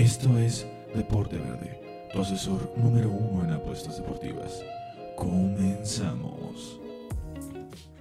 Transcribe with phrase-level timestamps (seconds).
[0.00, 4.64] Esto es Deporte Verde, tu asesor número uno en apuestas deportivas.
[5.14, 6.80] Comenzamos.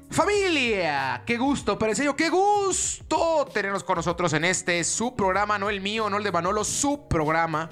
[0.09, 5.81] Familia, qué gusto, serio, qué gusto tenerlos con nosotros en este su programa, no el
[5.81, 7.69] mío, no el de Manolo, su programa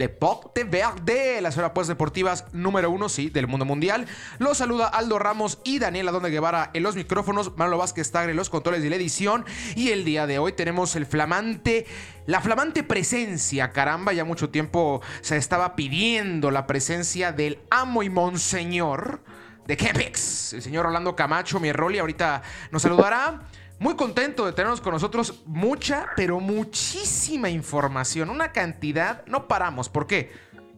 [0.00, 4.06] Deporte Verde, las horas pues deportivas número uno, sí, del mundo mundial.
[4.38, 8.38] Los saluda Aldo Ramos y Daniela Donde Guevara en los micrófonos, Manolo Vázquez Tagre en
[8.38, 9.44] los controles de la edición.
[9.76, 11.84] Y el día de hoy tenemos el flamante,
[12.24, 18.08] la flamante presencia, caramba, ya mucho tiempo se estaba pidiendo la presencia del amo y
[18.08, 19.20] monseñor
[19.66, 22.40] de Kempix, el señor Orlando Camacho, mi rol, y ahorita
[22.70, 23.42] nos saludará.
[23.80, 30.06] Muy contento de tenernos con nosotros mucha, pero muchísima información, una cantidad, no paramos, ¿por
[30.06, 30.30] qué?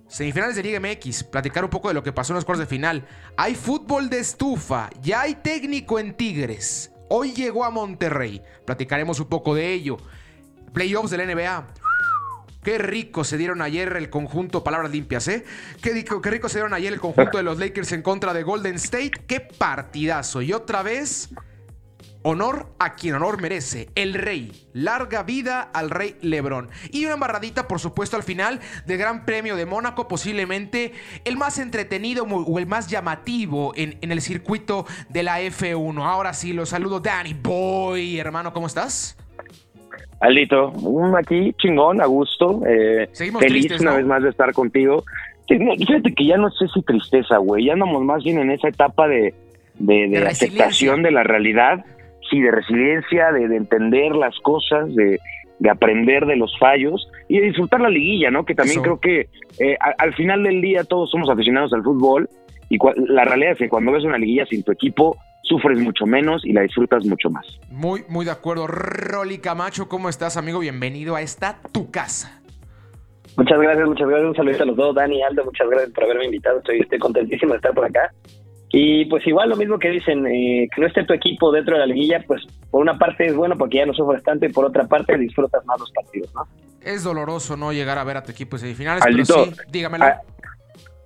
[0.07, 2.71] Semifinales de Liga MX, platicar un poco de lo que pasó en los cuartos de
[2.73, 3.05] final.
[3.37, 6.93] Hay fútbol de estufa, ya hay técnico en Tigres.
[7.09, 9.97] Hoy llegó a Monterrey, platicaremos un poco de ello.
[10.73, 11.67] Playoffs de la NBA,
[12.63, 15.45] Qué rico se dieron ayer el conjunto, palabras limpias, ¿eh?
[15.83, 18.77] Qué qué rico se dieron ayer el conjunto de los Lakers en contra de Golden
[18.77, 19.25] State.
[19.27, 20.41] Qué partidazo.
[20.41, 21.31] Y otra vez,
[22.25, 24.53] Honor a quien honor merece, el rey.
[24.73, 26.69] Larga vida al rey Lebrón.
[26.93, 30.93] Y una embarradita, por supuesto, al final del Gran Premio de Mónaco, posiblemente
[31.25, 36.05] el más entretenido o el más llamativo en, en el circuito de la F1.
[36.05, 39.17] Ahora sí, los saludo, Danny Boy, hermano, ¿cómo estás?
[40.21, 40.73] Alito,
[41.19, 42.63] aquí chingón, a gusto.
[42.67, 43.97] Eh, Seguimos feliz tristes, una ¿no?
[43.97, 45.05] vez más de estar contigo.
[45.49, 47.67] Fíjate que ya no sé si tristeza, güey.
[47.67, 49.35] Ya andamos más bien en esa etapa de,
[49.81, 51.85] de, de aceptación de la realidad.
[52.33, 55.21] Sí, de resiliencia, de, de entender las cosas, de,
[55.59, 58.47] de aprender de los fallos y de disfrutar la liguilla, ¿no?
[58.47, 58.83] Que también Eso.
[58.83, 62.29] creo que eh, a- al final del día todos somos aficionados al fútbol
[62.71, 66.43] y la realidad es que cuando ves una liguilla sin tu equipo sufres mucho menos
[66.47, 67.45] y la disfrutas mucho más.
[67.71, 68.67] Muy, muy de acuerdo.
[68.67, 70.61] Rolly Camacho, ¿cómo estás, amigo?
[70.61, 72.41] Bienvenido a esta tu casa.
[73.37, 74.29] Muchas gracias, muchas gracias.
[74.31, 75.45] Un saludo a los dos, Dani y Aldo.
[75.45, 76.59] Muchas gracias por haberme invitado.
[76.59, 78.11] Estoy, estoy contentísimo de estar por acá.
[78.75, 81.81] Y pues igual lo mismo que dicen, eh, que no esté tu equipo dentro de
[81.81, 84.65] la liguilla, pues por una parte es bueno porque ya no sufres tanto y por
[84.65, 86.49] otra parte disfrutas más los partidos, ¿no?
[86.81, 90.07] Es doloroso no llegar a ver a tu equipo en semifinales, Aldito, pero sí, dígamelo.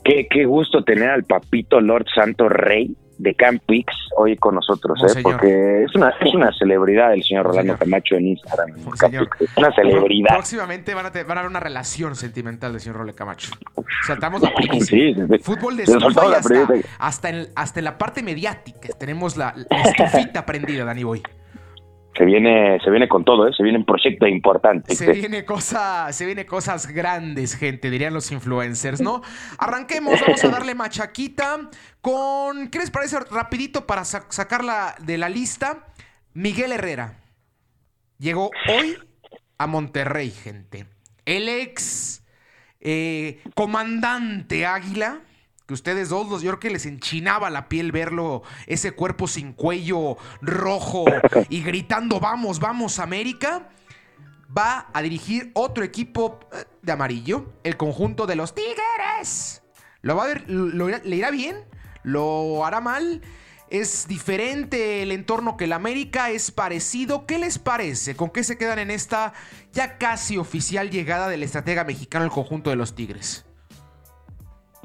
[0.05, 4.99] Qué, qué gusto tener al papito Lord Santo Rey de Camp Pix hoy con nosotros,
[5.17, 5.21] ¿eh?
[5.23, 7.77] Porque es una, es una celebridad el señor Rolando.
[7.79, 8.71] Camacho en Instagram.
[8.77, 10.35] Es una celebridad.
[10.35, 13.53] Próximamente van a, te- van a haber una relación sentimental del señor Role Camacho.
[14.07, 14.53] Saltamos la.
[14.81, 15.15] Sí, sí.
[15.43, 16.67] Fútbol de estufa hasta,
[16.99, 18.89] hasta, en, hasta en la parte mediática.
[18.99, 21.23] Tenemos la, la estufita prendida, Dani Boy.
[22.17, 23.53] Se viene, se viene con todo, ¿eh?
[23.55, 24.95] se viene un proyecto importante.
[24.95, 29.21] Se viene, cosa, se viene cosas grandes, gente, dirían los influencers, ¿no?
[29.59, 31.69] Arranquemos, vamos a darle machaquita
[32.01, 35.89] con, ¿qué les parece rapidito para sa- sacarla de la lista?
[36.33, 37.15] Miguel Herrera.
[38.19, 38.97] Llegó hoy
[39.59, 40.87] a Monterrey, gente.
[41.27, 42.23] El ex
[42.81, 45.21] eh, comandante Águila,
[45.67, 49.53] que ustedes dos, los- yo creo que les enchinaba la piel verlo, ese cuerpo sin
[49.53, 51.05] cuello rojo
[51.49, 53.69] y gritando, vamos, vamos, América
[54.57, 59.63] va a dirigir otro equipo eh, de amarillo, el conjunto de los Tigres.
[60.03, 60.45] ¿Lo va a ver?
[60.49, 61.57] lo ¿Le irá bien?
[62.05, 63.23] ¿Lo hará mal?
[63.69, 66.31] ¿Es diferente el entorno que el América?
[66.31, 67.27] ¿Es parecido?
[67.27, 68.15] ¿Qué les parece?
[68.15, 69.33] ¿Con qué se quedan en esta
[69.73, 73.45] ya casi oficial llegada del estratega mexicano al conjunto de los Tigres?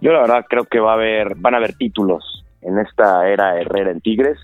[0.01, 3.59] Yo la verdad creo que va a haber, van a haber títulos en esta era
[3.59, 4.39] Herrera en Tigres.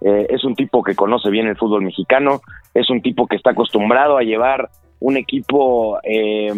[0.00, 2.40] Eh, es un tipo que conoce bien el fútbol mexicano,
[2.72, 4.68] es un tipo que está acostumbrado a llevar
[5.00, 6.52] un equipo eh,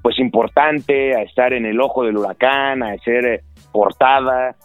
[0.00, 3.40] pues importante, a estar en el ojo del huracán, a hacer eh,
[3.72, 4.56] portada.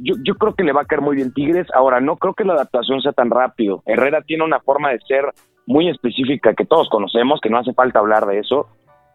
[0.00, 1.66] Yo, yo creo que le va a caer muy bien Tigres.
[1.74, 3.82] Ahora, no creo que la adaptación sea tan rápido.
[3.86, 5.26] Herrera tiene una forma de ser
[5.66, 8.68] muy específica que todos conocemos, que no hace falta hablar de eso.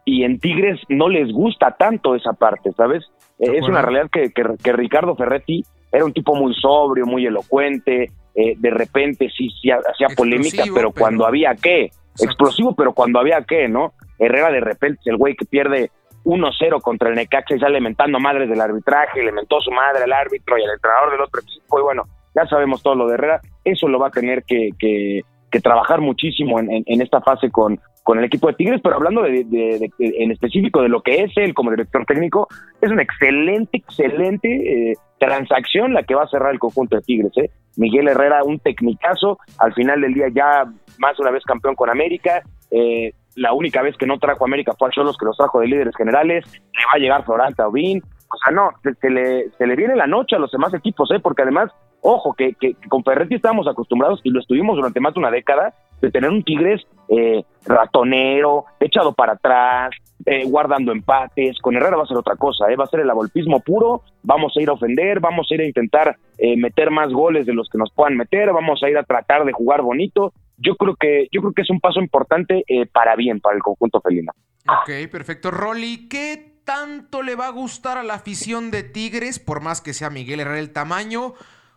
[0.04, 3.04] Y en Tigres no les gusta tanto esa parte, ¿sabes?
[3.38, 8.10] Es una realidad que, que, que Ricardo Ferretti era un tipo muy sobrio, muy elocuente,
[8.34, 12.24] eh, de repente sí, sí hacía polémica, pero, pero- cuando había Exacto.
[12.24, 13.92] explosivo, pero cuando había que, ¿no?
[14.18, 15.90] Herrera de repente es el güey que pierde
[16.24, 20.04] 1-0 contra el Necaxa y sale mentando madres del arbitraje, y le mentó su madre
[20.04, 22.02] al árbitro y al entrenador del otro equipo, y bueno,
[22.34, 25.20] ya sabemos todo lo de Herrera, eso lo va a tener que, que,
[25.50, 29.90] que trabajar muchísimo en, esta fase con, con el equipo de Tigres, pero hablando de,
[29.98, 32.48] en específico de lo que es él como director técnico,
[32.80, 37.32] es una excelente, excelente eh, transacción la que va a cerrar el conjunto de Tigres.
[37.36, 37.50] ¿eh?
[37.76, 40.64] Miguel Herrera, un tecnicazo, al final del día ya
[40.98, 44.88] más una vez campeón con América, eh, la única vez que no trajo América fue
[44.88, 48.02] a Cholos, que los trajo de líderes generales, le va a llegar Florán Taubín,
[48.32, 51.10] o sea, no, se, se le, se le viene la noche a los demás equipos,
[51.10, 51.20] ¿eh?
[51.20, 51.70] porque además,
[52.06, 55.74] ojo, que, que, con Ferretti estábamos acostumbrados, y lo estuvimos durante más de una década,
[56.00, 59.90] de tener un Tigres eh, ratonero, echado para atrás,
[60.24, 61.58] eh, guardando empates.
[61.60, 62.76] Con Herrera va a ser otra cosa, ¿eh?
[62.76, 64.02] va a ser el abolpismo puro.
[64.22, 67.54] Vamos a ir a ofender, vamos a ir a intentar eh, meter más goles de
[67.54, 70.32] los que nos puedan meter, vamos a ir a tratar de jugar bonito.
[70.58, 73.62] Yo creo que, yo creo que es un paso importante eh, para bien para el
[73.62, 74.32] conjunto felino.
[74.68, 75.50] Ok, perfecto.
[75.50, 79.92] Rolly, ¿qué tanto le va a gustar a la afición de Tigres, por más que
[79.92, 81.34] sea Miguel Herrera el tamaño?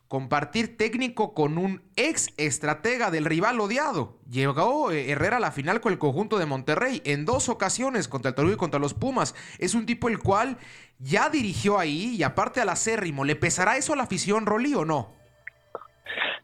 [0.09, 4.17] Compartir técnico con un ex estratega del rival odiado.
[4.29, 8.29] Llegó eh, Herrera a la final con el conjunto de Monterrey en dos ocasiones contra
[8.29, 9.35] el Torino y contra los Pumas.
[9.59, 10.57] Es un tipo el cual
[10.97, 13.23] ya dirigió ahí y aparte al acérrimo.
[13.23, 15.18] ¿Le pesará eso a la afición, Rolly, o no?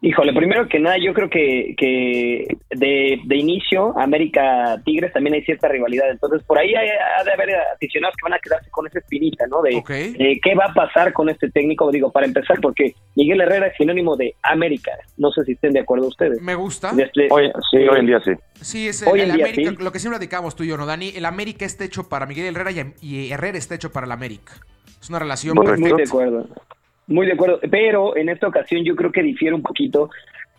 [0.01, 5.43] Híjole, primero que nada, yo creo que, que de, de, inicio, América Tigres también hay
[5.43, 6.09] cierta rivalidad.
[6.11, 9.47] Entonces, por ahí hay, ha de haber aficionados que van a quedarse con esa espinita,
[9.47, 9.61] ¿no?
[9.61, 11.89] De eh, qué va a pasar con este técnico.
[11.91, 14.91] Digo, para empezar, porque Miguel Herrera es sinónimo de América.
[15.17, 16.41] No sé si estén de acuerdo ustedes.
[16.41, 16.91] Me gusta.
[16.97, 18.31] Este, hoy, sí, hoy en día sí.
[18.61, 21.13] Sí, es hoy el, día, América, lo que siempre dedicamos tú y yo, ¿no, Dani?
[21.15, 24.53] El América está hecho para Miguel Herrera y, y Herrera está hecho para el América.
[25.05, 26.47] Es una relación muy, muy de acuerdo.
[27.07, 30.09] Muy de acuerdo, pero en esta ocasión yo creo que difiere un poquito.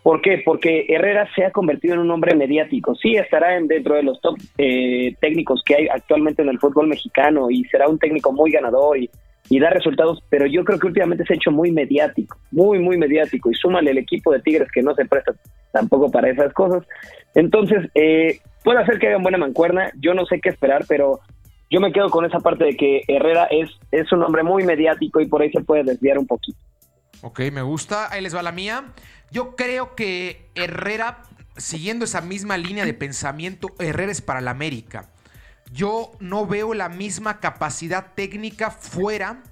[0.01, 0.41] ¿Por qué?
[0.45, 2.95] Porque Herrera se ha convertido en un hombre mediático.
[2.95, 6.87] Sí, estará en, dentro de los top eh, técnicos que hay actualmente en el fútbol
[6.87, 9.09] mexicano y será un técnico muy ganador y,
[9.49, 12.97] y da resultados, pero yo creo que últimamente se ha hecho muy mediático, muy, muy
[12.97, 13.51] mediático.
[13.51, 15.33] Y súmale el equipo de Tigres que no se presta
[15.71, 16.83] tampoco para esas cosas.
[17.35, 19.91] Entonces, eh, puede hacer que hagan buena mancuerna.
[19.99, 21.19] Yo no sé qué esperar, pero
[21.69, 25.19] yo me quedo con esa parte de que Herrera es, es un hombre muy mediático
[25.19, 26.57] y por ahí se puede desviar un poquito.
[27.21, 28.11] Ok, me gusta.
[28.11, 28.93] Ahí les va la mía.
[29.31, 31.23] Yo creo que Herrera,
[31.57, 35.09] siguiendo esa misma línea de pensamiento, Herrera es para la América.
[35.73, 39.43] Yo no veo la misma capacidad técnica fuera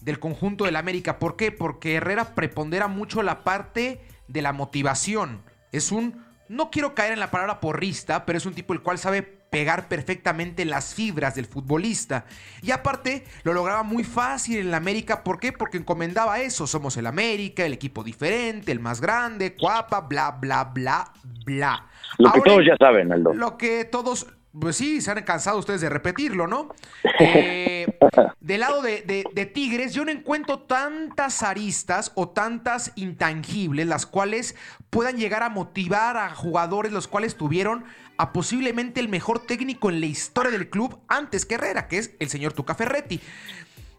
[0.00, 1.18] del conjunto del América.
[1.18, 1.50] ¿Por qué?
[1.50, 5.42] Porque Herrera prepondera mucho la parte de la motivación.
[5.72, 8.98] Es un, no quiero caer en la palabra porrista, pero es un tipo el cual
[8.98, 12.24] sabe pegar perfectamente las fibras del futbolista.
[12.62, 15.24] Y aparte, lo lograba muy fácil en la América.
[15.24, 15.52] ¿Por qué?
[15.52, 16.66] Porque encomendaba eso.
[16.66, 21.12] Somos el América, el equipo diferente, el más grande, cuapa, bla, bla, bla,
[21.44, 21.86] bla.
[22.18, 23.34] Lo que todos ya saben, Aldo.
[23.34, 24.26] Lo que todos
[24.58, 26.68] pues sí, se han cansado ustedes de repetirlo, ¿no?
[27.20, 27.86] Eh,
[28.40, 29.02] del lado de,
[29.32, 34.54] de, Tigres, yo no encuentro tantas aristas o tantas intangibles las cuales
[34.90, 37.84] puedan llegar a motivar a jugadores los cuales tuvieron
[38.16, 42.12] a posiblemente el mejor técnico en la historia del club antes que Herrera, que es
[42.18, 43.20] el señor Tuca Ferretti.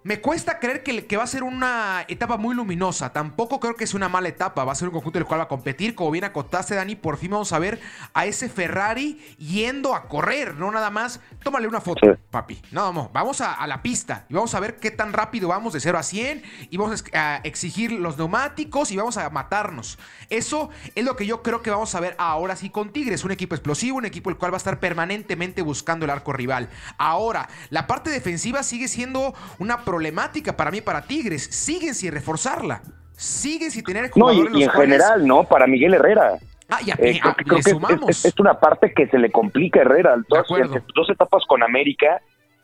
[0.01, 3.12] Me cuesta creer que, que, va a ser una etapa muy luminosa.
[3.12, 4.63] Tampoco creo que sea una mala etapa.
[4.63, 5.94] Va a ser un conjunto del cual va a competir.
[5.94, 7.81] Como bien acotaste, Dani, por fin vamos a ver
[8.13, 10.56] a ese Ferrari yendo a correr.
[10.56, 11.19] No nada más.
[11.44, 12.62] Tómale una foto, papi.
[12.72, 13.12] No, vamos.
[13.12, 16.04] Vamos a, la pista y vamos a ver qué tan rápido vamos de 0 a
[16.04, 16.44] 100.
[16.69, 20.00] Y vamos a exigir los neumáticos y vamos a matarnos.
[20.30, 23.25] Eso es lo que yo creo que vamos a ver ahora sí con Tigres.
[23.25, 26.69] Un equipo explosivo, un equipo el cual va a estar permanentemente buscando el arco rival.
[26.98, 31.44] Ahora, la parte defensiva sigue siendo una problemática para mí, para Tigres.
[31.44, 32.82] Siguen sin reforzarla.
[33.14, 35.44] Siguen sin tener jugadores No, y, en general, ¿no?
[35.46, 36.38] Para Miguel Herrera.
[36.70, 38.24] Ah, ya, eh, le sumamos.
[38.24, 40.16] Es, una parte que se le complica a Herrera.
[40.30, 40.48] Dos,
[40.96, 42.22] dos etapas con América,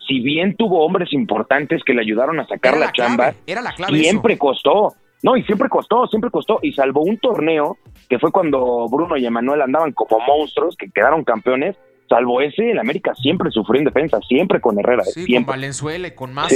[0.07, 3.97] si bien tuvo hombres importantes que le ayudaron a sacar la, chamba, era la clave
[3.97, 4.93] siempre costó.
[5.23, 6.59] No, y siempre costó, siempre costó.
[6.61, 11.23] Y salvo un torneo, que fue cuando Bruno y Emanuel andaban como monstruos, que quedaron
[11.23, 11.75] campeones,
[12.07, 15.03] Salvo ese, el América siempre sufrió en defensa, siempre con Herrera.
[15.03, 16.55] Sí, con Valenzuela y con Massa.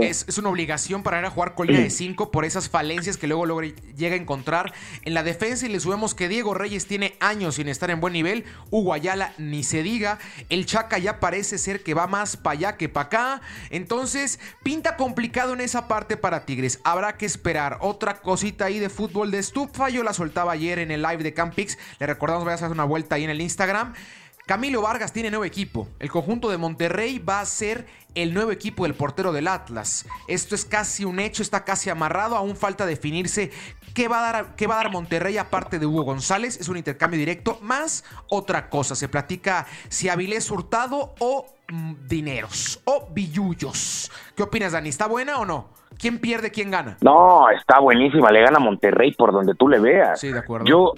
[0.00, 3.26] es, una obligación para ir a jugar con línea de 5 por esas falencias que
[3.26, 3.62] luego, luego
[3.96, 4.72] llega a encontrar
[5.04, 5.64] en la defensa.
[5.64, 8.44] Y le subimos que Diego Reyes tiene años sin estar en buen nivel.
[8.70, 10.18] Hugo Ayala ni se diga.
[10.50, 13.40] El Chaca ya parece ser que va más para allá que para acá.
[13.70, 16.78] Entonces, pinta complicado en esa parte para Tigres.
[16.84, 17.78] Habrá que esperar.
[17.80, 19.88] Otra cosita ahí de fútbol de estufa.
[19.88, 21.78] Yo la soltaba ayer en el live de Campix.
[21.98, 23.94] Le recordamos, voy a hacer una vuelta ahí en el Instagram.
[24.50, 25.86] Camilo Vargas tiene nuevo equipo.
[26.00, 30.08] El conjunto de Monterrey va a ser el nuevo equipo del portero del Atlas.
[30.26, 32.34] Esto es casi un hecho, está casi amarrado.
[32.34, 33.52] Aún falta definirse
[33.94, 36.58] qué va a dar, qué va a dar Monterrey aparte de Hugo González.
[36.58, 38.96] Es un intercambio directo más otra cosa.
[38.96, 44.10] Se platica si Avilés Hurtado o mm, dineros o billullos.
[44.34, 44.88] ¿Qué opinas, Dani?
[44.88, 45.68] ¿Está buena o no?
[46.00, 46.96] ¿Quién pierde, quién gana?
[47.02, 48.30] No, está buenísima.
[48.30, 50.18] Le gana Monterrey por donde tú le veas.
[50.18, 50.66] Sí, de acuerdo.
[50.66, 50.94] Yo,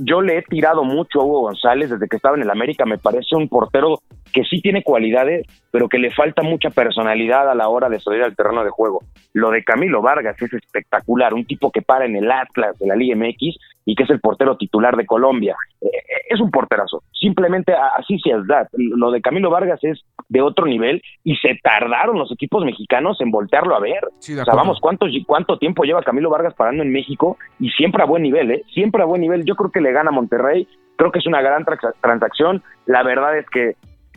[0.00, 2.84] yo le he tirado mucho a Hugo González desde que estaba en el América.
[2.84, 4.00] Me parece un portero
[4.32, 8.22] que sí tiene cualidades, pero que le falta mucha personalidad a la hora de salir
[8.22, 9.02] al terreno de juego.
[9.32, 12.96] Lo de Camilo Vargas es espectacular, un tipo que para en el Atlas de la
[12.96, 13.58] Liga MX
[13.90, 15.56] y que es el portero titular de Colombia.
[15.80, 18.68] Eh, eh, es un porterazo, simplemente así se es that.
[18.74, 23.32] Lo de Camilo Vargas es de otro nivel y se tardaron los equipos mexicanos en
[23.32, 23.98] voltearlo a ver.
[24.20, 28.22] Sí, o cuánto, cuánto tiempo lleva Camilo Vargas parando en México y siempre a buen
[28.22, 28.62] nivel, ¿eh?
[28.72, 29.44] Siempre a buen nivel.
[29.44, 31.64] Yo creo que le gana a Monterrey, creo que es una gran
[32.00, 32.62] transacción.
[32.86, 33.74] La verdad es que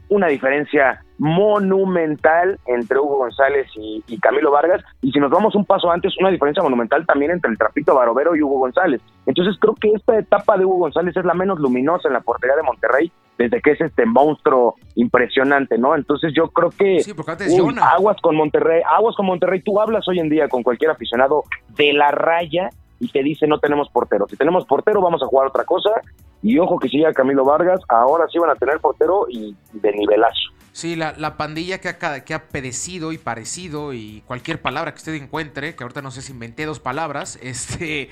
[0.09, 4.83] una diferencia monumental entre Hugo González y, Camilo Vargas.
[5.01, 8.35] Y si nos vamos un paso antes, una diferencia monumental también entre el Trapito Barovero
[8.35, 9.01] y Hugo González.
[9.25, 12.57] Entonces creo que esta etapa de Hugo González es la menos luminosa en la portería
[12.57, 15.95] de Monterrey desde que es este monstruo impresionante, ¿no?
[15.95, 17.01] Entonces yo creo que
[17.81, 21.93] aguas con Monterrey, aguas con Monterrey, tú hablas hoy en día con cualquier aficionado de
[21.93, 24.27] la raya y te dice no tenemos portero.
[24.27, 25.89] Si tenemos portero vamos a jugar otra cosa
[26.41, 29.91] y ojo que si llega Camilo Vargas, ahora sí van a tener portero y de
[29.93, 30.52] nivelazo.
[30.73, 35.13] Sí, la, la pandilla que ha, que ha y parecido y cualquier palabra que usted
[35.13, 38.09] encuentre, que ahorita no sé si inventé dos palabras, este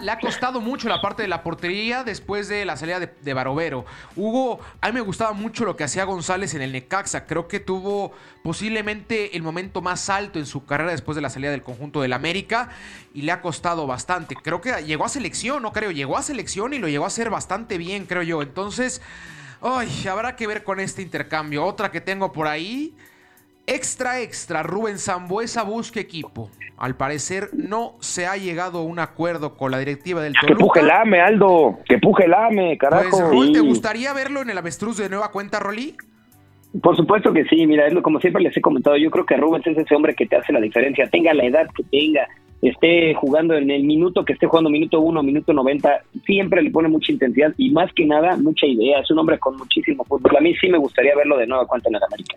[0.00, 3.84] le ha costado mucho la parte de la portería después de la salida de, Barovero.
[4.16, 7.26] Hugo, a mí me gustaba mucho lo que hacía González en el Necaxa.
[7.26, 8.12] Creo que tuvo
[8.42, 12.14] posiblemente el momento más alto en su carrera después de la salida del conjunto del
[12.14, 12.70] América
[13.12, 14.34] y le ha costado bastante.
[14.34, 17.28] Creo que llegó a selección, no creo, llegó a selección y lo llegó a hacer
[17.28, 18.40] bastante bien, creo yo.
[18.40, 19.02] Entonces,
[19.62, 21.64] ay, habrá que ver con este intercambio.
[21.64, 22.94] Otra que tengo por ahí.
[23.66, 26.50] Extra, extra, Rubén Zambuesa busca equipo.
[26.76, 30.56] Al parecer no se ha llegado a un acuerdo con la directiva del Toluca.
[30.56, 31.78] Que puje el AME, Aldo.
[31.84, 33.30] Que puje el AME, carajo.
[33.30, 35.94] Pues, ¿te gustaría verlo en el avestruz de nueva cuenta, Rolly?
[36.82, 39.36] Por supuesto que sí, mira, es lo, como siempre les he comentado, yo creo que
[39.36, 42.28] Rubén es ese hombre que te hace la diferencia, tenga la edad que tenga,
[42.62, 46.88] esté jugando en el minuto que esté jugando, minuto uno, minuto 90, siempre le pone
[46.88, 49.00] mucha intensidad y más que nada mucha idea.
[49.00, 50.36] Es un hombre con muchísimo fútbol.
[50.36, 52.36] A mí sí me gustaría verlo de nuevo cuenta en el América.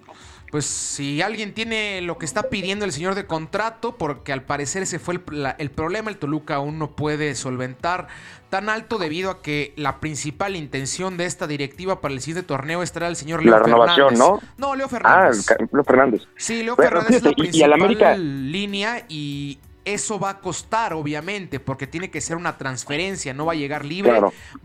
[0.53, 4.83] Pues si alguien tiene lo que está pidiendo el señor de contrato, porque al parecer
[4.83, 8.07] ese fue el, problema, el Toluca aún no puede solventar
[8.49, 12.83] tan alto debido a que la principal intención de esta directiva para el siguiente torneo
[12.83, 14.41] estará el señor Leo la renovación, ¿no?
[14.59, 15.49] No, Leo Fernández.
[15.49, 16.27] Ah, Leo Fernández.
[16.35, 22.09] Sí, Leo Fernández es la principal línea y eso va a costar, obviamente, porque tiene
[22.09, 24.11] que ser una transferencia, no va a llegar libre,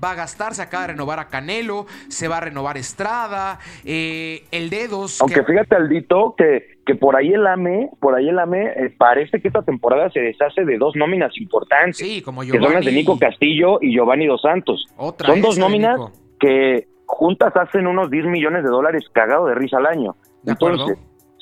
[0.03, 4.45] va a gastar, se acaba de renovar a Canelo, se va a renovar Estrada, eh,
[4.51, 5.21] el Dedos.
[5.21, 9.41] Aunque fíjate, Aldito, que, que por ahí el AME, por ahí el AME, eh, parece
[9.41, 11.99] que esta temporada se deshace de dos nóminas importantes.
[11.99, 12.61] Sí, como Giovanni.
[12.61, 14.87] Que son las de Nico Castillo y Giovanni Dos Santos.
[14.97, 16.01] son dos nóminas
[16.39, 20.15] que juntas hacen unos 10 millones de dólares cagado de risa al año.
[20.47, 20.99] Entonces,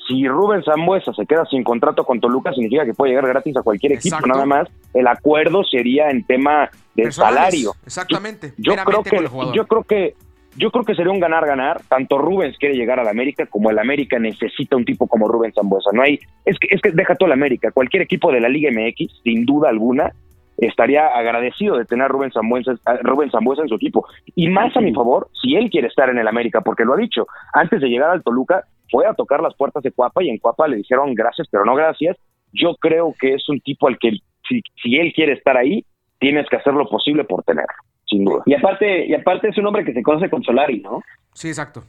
[0.07, 3.61] si Rubén Zambuesa se queda sin contrato con Toluca, significa que puede llegar gratis a
[3.61, 4.69] cualquier equipo, nada más.
[4.93, 7.73] El acuerdo sería en tema de salario.
[7.85, 8.53] Exactamente.
[8.57, 10.15] Yo, creo que, yo creo que
[10.55, 11.81] yo creo que sería un ganar-ganar.
[11.87, 15.53] Tanto Rubens quiere llegar a la América como el América necesita un tipo como Rubén
[15.53, 15.91] Zambuesa.
[15.93, 17.71] No hay, es que, es que deja todo la América.
[17.71, 20.13] Cualquier equipo de la Liga MX, sin duda alguna,
[20.57, 22.73] estaría agradecido de tener a Rubén Zambuesa,
[23.03, 24.07] Rubén Zambuesa en su equipo.
[24.35, 26.97] Y más a mi favor, si él quiere estar en el América, porque lo ha
[26.97, 30.37] dicho, antes de llegar al Toluca, fue a tocar las puertas de Cuapa y en
[30.37, 32.17] Cuapa le dijeron gracias, pero no gracias.
[32.53, 34.11] Yo creo que es un tipo al que
[34.47, 35.83] si, si él quiere estar ahí,
[36.19, 37.75] tienes que hacer lo posible por tenerlo,
[38.05, 38.43] sin duda.
[38.45, 41.01] Y aparte, y aparte es un hombre que se conoce con Solari, ¿no?
[41.33, 41.83] Sí, exacto.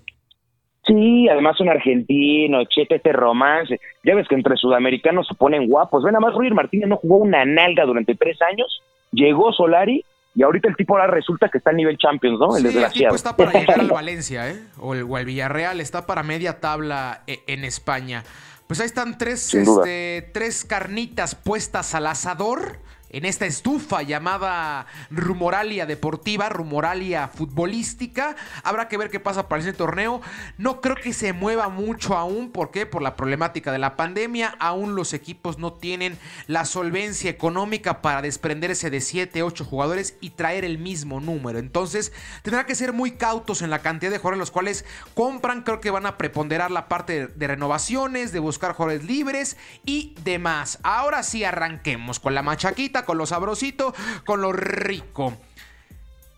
[0.87, 3.79] Sí, además un argentino, chete este romance.
[4.05, 6.03] Ya ves que entre sudamericanos se ponen guapos.
[6.03, 8.83] Ven, además Ruiz Martínez no jugó una nalga durante tres años.
[9.13, 10.05] Llegó Solari
[10.39, 12.57] y ahorita el tipo ahora resulta que está a nivel Champions, ¿no?
[12.57, 14.63] El sí, el tipo está para llegar al Valencia, ¿eh?
[14.79, 18.23] O el, o el, Villarreal está para media tabla eh, en España.
[18.69, 22.79] Pues ahí están tres, este, tres carnitas puestas al asador
[23.11, 28.37] en esta estufa llamada Rumoralia Deportiva, Rumoralia Futbolística.
[28.63, 30.21] Habrá que ver qué pasa para ese torneo.
[30.59, 32.51] No creo que se mueva mucho aún.
[32.51, 32.87] ¿Por qué?
[32.87, 34.55] Por la problemática de la pandemia.
[34.59, 40.31] Aún los equipos no tienen la solvencia económica para desprenderse de 7, 8 jugadores y
[40.31, 41.59] traer el mismo número.
[41.59, 42.13] Entonces,
[42.43, 44.85] tendrá que ser muy cautos en la cantidad de jugadores los cuales
[45.15, 45.63] compran.
[45.63, 50.79] Creo que van a preponderar la parte de renovaciones, de buscar jugadores libres y demás.
[50.83, 55.37] Ahora sí arranquemos con la machaquita con lo sabrosito, con lo rico.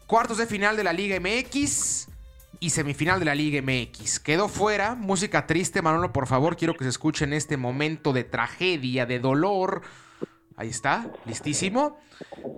[0.07, 2.09] Cuartos de final de la Liga MX
[2.61, 4.21] y semifinal de la Liga MX.
[4.21, 8.25] Quedó fuera, música triste, Manolo, por favor, quiero que se escuche en este momento de
[8.25, 9.83] tragedia, de dolor.
[10.57, 11.99] Ahí está, listísimo.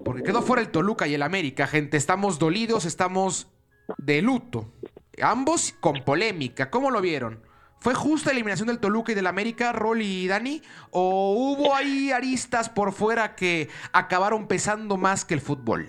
[0.04, 1.96] Porque quedó fuera el Toluca y el América, gente.
[1.96, 3.48] Estamos dolidos, estamos
[3.96, 4.72] de luto.
[5.20, 6.70] Ambos con polémica.
[6.70, 7.40] ¿Cómo lo vieron?
[7.82, 10.62] ¿Fue justa eliminación del Toluca y del América, Rolly y Dani?
[10.92, 15.88] ¿O hubo ahí aristas por fuera que acabaron pesando más que el fútbol?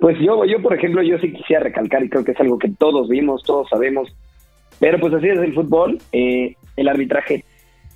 [0.00, 2.70] Pues yo, yo, por ejemplo, yo sí quisiera recalcar, y creo que es algo que
[2.70, 4.12] todos vimos, todos sabemos,
[4.80, 7.44] pero pues así es el fútbol, eh, el arbitraje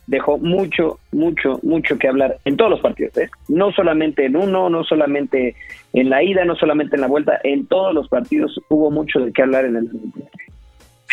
[0.06, 3.28] dejó mucho, mucho, mucho que hablar en todos los partidos, ¿eh?
[3.48, 5.56] No solamente en uno, no solamente
[5.94, 9.32] en la ida, no solamente en la vuelta, en todos los partidos hubo mucho de
[9.32, 9.90] qué hablar en el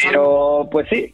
[0.04, 1.12] Pero pues sí,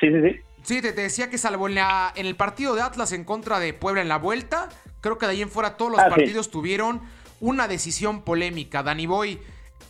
[0.00, 0.40] Sí, sí, sí.
[0.62, 3.74] Sí, te, decía que salvo en, la, en el partido de Atlas en contra de
[3.74, 4.68] Puebla en la vuelta,
[5.00, 7.00] creo que de ahí en fuera todos los ah, partidos tuvieron
[7.40, 8.84] una decisión polémica.
[8.84, 9.40] Dani Boy,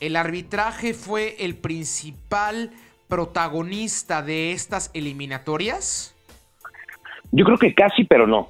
[0.00, 2.70] el arbitraje fue el principal
[3.12, 6.14] protagonista de estas eliminatorias?
[7.30, 8.48] Yo creo que casi, pero no.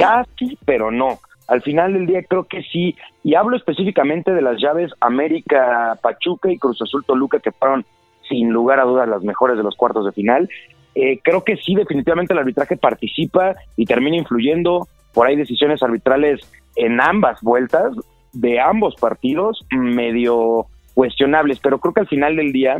[0.00, 1.20] Casi, pero no.
[1.46, 2.96] Al final del día creo que sí.
[3.22, 7.86] Y hablo específicamente de las llaves América Pachuca y Cruz Azul Toluca, que fueron
[8.30, 10.48] sin lugar a dudas las mejores de los cuartos de final.
[10.94, 14.88] Eh, creo que sí, definitivamente el arbitraje participa y termina influyendo.
[15.12, 16.40] Por ahí decisiones arbitrales
[16.76, 17.92] en ambas vueltas,
[18.32, 21.60] de ambos partidos, medio cuestionables.
[21.60, 22.78] Pero creo que al final del día,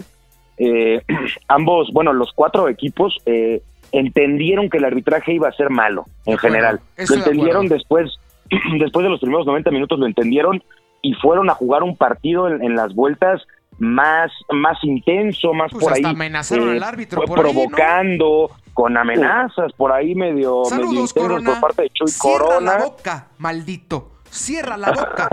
[0.56, 1.02] eh,
[1.48, 3.60] ambos, bueno, los cuatro equipos eh,
[3.92, 6.80] entendieron que el arbitraje iba a ser malo en general.
[6.96, 8.18] Lo entendieron después
[8.78, 10.62] después de los primeros 90 minutos lo entendieron
[11.02, 13.42] y fueron a jugar un partido en, las vueltas
[13.80, 16.02] más, más intenso, más pues por ahí.
[16.04, 17.22] amenazaron al árbitro.
[17.22, 22.78] provocando, con amenazas, por ahí medio, Saludos, por parte de Chuy Cierra Corona.
[22.78, 24.12] la boca, maldito.
[24.30, 25.28] Cierra la boca.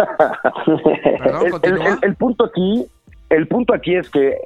[2.02, 2.88] el, punto aquí
[3.30, 4.38] el punto aquí es que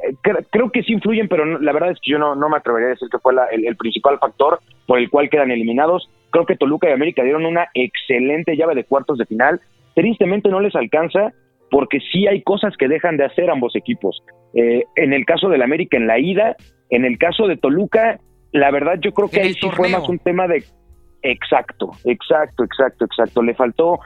[0.49, 2.91] creo que sí influyen, pero la verdad es que yo no, no me atrevería a
[2.91, 6.09] decir que fue el, principal factor por el cual quedan eliminados.
[6.31, 9.61] Creo que Toluca y América dieron una excelente llave de cuartos de final.
[9.93, 11.31] Tristemente no les alcanza
[11.71, 14.21] porque sí hay cosas que dejan de hacer ambos equipos.
[14.53, 16.55] Eh, en el caso del América en la ida,
[16.89, 18.19] en el caso de Toluca,
[18.51, 20.63] la verdad yo creo que ahí sí fue más un tema de...
[21.23, 23.41] Exacto, exacto, exacto, exacto.
[23.41, 23.99] Le faltó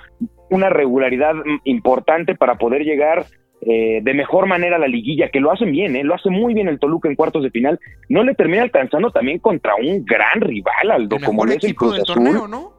[0.52, 3.26] una regularidad importante para poder llegar
[3.62, 6.04] eh, de mejor manera la liguilla, que lo hacen bien, ¿eh?
[6.04, 7.80] lo hace muy bien el Toluca en cuartos de final,
[8.10, 12.16] no le termina alcanzando también contra un gran rival, Aldo, como es el Cruz Azul.
[12.16, 12.75] Torneo, ¿no?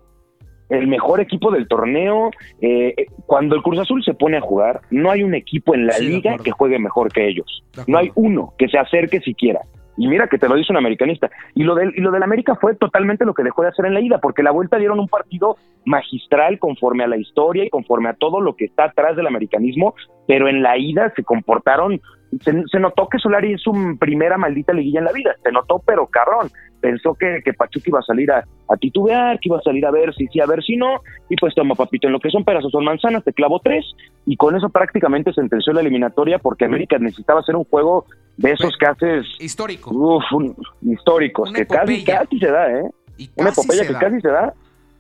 [0.69, 2.31] El mejor equipo del torneo.
[2.61, 5.99] Eh, cuando el Cruz Azul se pone a jugar, no hay un equipo en la
[5.99, 7.63] liga que juegue mejor que ellos.
[7.87, 9.61] No hay uno que se acerque siquiera.
[9.97, 11.31] Y mira que te lo dice un americanista.
[11.55, 13.95] Y lo del, y lo del América fue totalmente lo que dejó de hacer en
[13.95, 18.11] la ida, porque la vuelta dieron un partido magistral conforme a la historia y conforme
[18.11, 19.95] a todo lo que está atrás del americanismo,
[20.27, 22.01] pero en la ida se comportaron
[22.41, 26.07] se, notó que Solari es su primera maldita liguilla en la vida, se notó pero
[26.07, 28.45] cabrón, pensó que, que Pachuca iba a salir a,
[28.81, 31.55] titubear, que iba a salir a ver si sí, a ver si no, y pues
[31.55, 33.85] toma papito, en lo que son pedazos son manzanas, te clavo tres,
[34.27, 38.77] y con eso prácticamente sentenció la eliminatoria porque América necesitaba hacer un juego de esos
[38.77, 39.27] que haces...
[39.39, 39.91] Histórico.
[39.91, 40.25] Uf,
[40.83, 42.91] históricos, que casi, casi se da, ¿eh?
[43.37, 44.53] Una epopeya que casi se da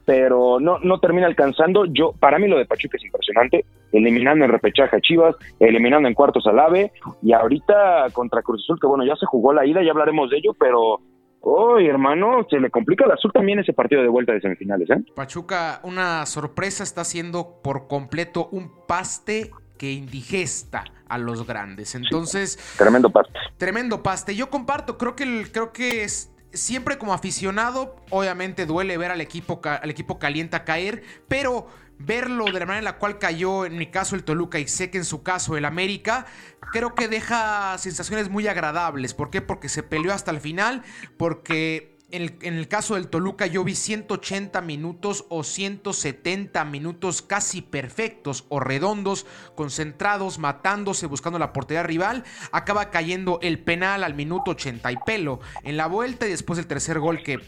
[0.07, 1.85] pero no, no termina alcanzando.
[1.85, 6.15] Yo, para mí lo de Pachuca es impresionante, eliminando en repechaje a Chivas, eliminando en
[6.15, 6.93] cuartos al AVE,
[7.23, 10.39] y ahorita contra Cruz Azul, que bueno, ya se jugó la ida, ya hablaremos de
[10.39, 11.01] ello, pero
[11.49, 15.05] Uy, hermano, se le complica al azul también ese partido de vuelta de semifinales, ¿eh?
[15.15, 21.95] Pachuca, una sorpresa, está haciendo por completo un paste que indigesta a los grandes.
[21.95, 22.59] Entonces.
[22.77, 23.39] tremendo paste.
[23.59, 24.35] Tremendo paste.
[24.35, 29.21] Yo comparto, creo que el, creo que es siempre como aficionado, obviamente duele ver al
[29.21, 31.67] equipo, al equipo calienta caer, pero
[31.99, 34.91] verlo de la manera en la cual cayó, en mi caso el Toluca y sé
[34.91, 36.27] que en su caso el América,
[36.73, 39.15] creo que deja sensaciones muy agradables.
[39.15, 39.41] ¿Por qué?
[39.41, 40.83] Porque se peleó hasta el final,
[41.17, 48.45] porque en el, caso del Toluca yo vi 180 minutos o 170 minutos casi perfectos
[48.49, 52.25] o redondos, concentrados, matándose, buscando la portería rival.
[52.53, 56.67] Acaba cayendo el penal al minuto 80 y pelo en la vuelta y después el
[56.67, 57.41] tercer gol que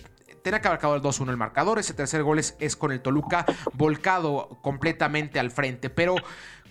[0.43, 1.79] tenía que haber acabado el 2-1 el marcador.
[1.79, 3.45] Ese tercer gol es, es, con el Toluca
[3.75, 5.91] volcado completamente al frente.
[5.91, 6.17] Pero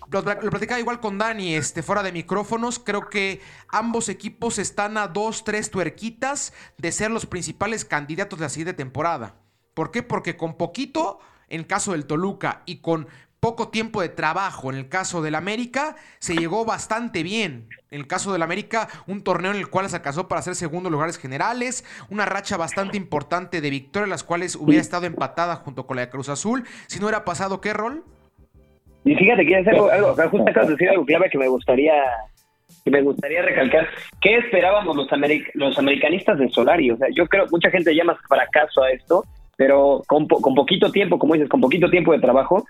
[0.10, 2.80] lo, platicaba igual con Dani, este, fuera de micrófonos.
[2.80, 8.46] Creo que ambos equipos están a dos, tres tuerquitas de ser los principales candidatos de
[8.46, 9.36] la siguiente temporada.
[9.74, 10.04] ¿Por qué?
[10.04, 13.08] Porque con poquito, en caso del Toluca, y con
[13.40, 17.70] poco tiempo de trabajo en el caso del América, se llegó bastante bien.
[17.92, 20.90] En el caso del América, un torneo en el cual se alcanzó para ser segundo
[20.90, 25.98] lugares generales, una racha bastante importante de victorias, las cuales hubiera estado empatada junto con
[25.98, 26.66] la de Cruz Azul.
[26.88, 28.04] Si no hubiera pasado, ¿qué rol?
[29.08, 31.94] Y fíjate que es algo, algo justo acabas de decir algo clave que me gustaría
[32.84, 33.88] que me gustaría recalcar.
[34.20, 35.08] ¿Qué esperábamos los,
[35.54, 36.92] los americanistas de Solari?
[36.92, 39.24] O sea, yo creo mucha gente llama fracaso a esto,
[39.56, 42.66] pero con, con poquito tiempo, como dices, con poquito tiempo de trabajo,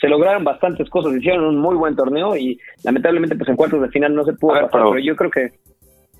[0.00, 3.88] se lograron bastantes cosas, hicieron un muy buen torneo y lamentablemente pues en cuartos de
[3.88, 5.50] final no se pudo pasar, pero, yo creo que...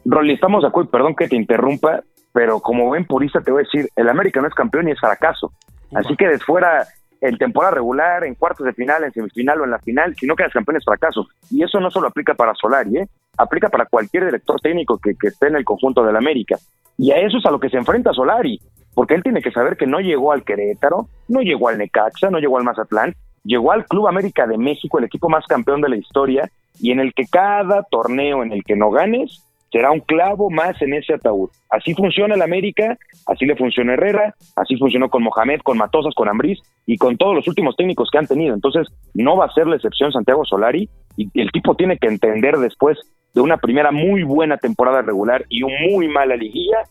[0.05, 3.65] Rolly, estamos de acuerdo, perdón que te interrumpa, pero como buen purista te voy a
[3.65, 5.53] decir, el América no es campeón y es fracaso.
[5.95, 6.87] Así que de fuera
[7.23, 10.35] en temporada regular, en cuartos de final, en semifinal o en la final, si no
[10.35, 11.29] quedas campeón es fracaso.
[11.51, 13.09] Y eso no solo aplica para Solari, ¿eh?
[13.39, 16.57] aplica para cualquier director técnico que, que esté en el conjunto del América.
[16.99, 18.61] Y a eso es a lo que se enfrenta Solari,
[18.93, 22.41] porque él tiene que saber que no llegó al Querétaro, no llegó al Necaxa, no
[22.41, 25.97] llegó al Mazatlán, llegó al Club América de México, el equipo más campeón de la
[25.97, 30.51] historia, y en el que cada torneo en el que no ganes, será un clavo
[30.51, 31.51] más en ese ataúd.
[31.71, 36.29] Así funciona el América, así le funciona Herrera, así funcionó con Mohamed, con Matosas, con
[36.29, 38.55] Ambriz y con todos los últimos técnicos que han tenido.
[38.55, 42.59] Entonces, no va a ser la excepción Santiago Solari y el tipo tiene que entender
[42.59, 42.99] después
[43.35, 46.83] de una primera muy buena temporada regular y un muy mala liguilla,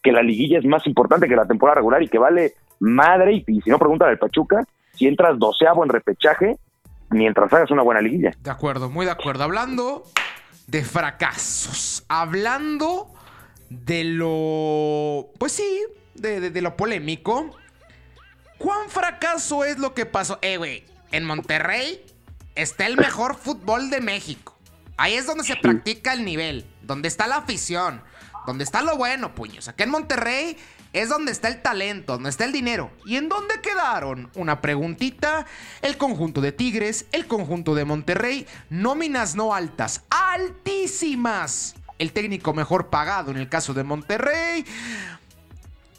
[0.00, 3.44] que la liguilla es más importante que la temporada regular y que vale madre, y,
[3.48, 6.56] y si no pregunta al Pachuca, si entras doceavo en repechaje,
[7.10, 8.30] mientras hagas una buena liguilla.
[8.40, 9.42] De acuerdo, muy de acuerdo.
[9.42, 10.04] Hablando
[10.68, 13.12] de fracasos, hablando
[13.70, 15.80] de lo, pues sí,
[16.14, 17.56] de, de- de lo polémico.
[18.58, 20.38] ¿Cuán fracaso es lo que pasó?
[20.42, 22.04] Eh, güey, en Monterrey
[22.54, 24.56] está el mejor fútbol de México.
[24.98, 28.02] Ahí es donde se practica el nivel, donde está la afición,
[28.46, 29.68] donde está lo bueno, puños.
[29.68, 30.56] Aquí en Monterrey
[31.00, 32.90] es donde está el talento, donde está el dinero.
[33.04, 34.30] ¿Y en dónde quedaron?
[34.34, 35.46] Una preguntita.
[35.82, 41.74] El conjunto de Tigres, el conjunto de Monterrey, nóminas no altas, altísimas.
[41.98, 44.64] El técnico mejor pagado en el caso de Monterrey.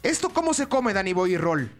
[0.02, 1.70] ¿Esto cómo se come, Dani Boy y Roll?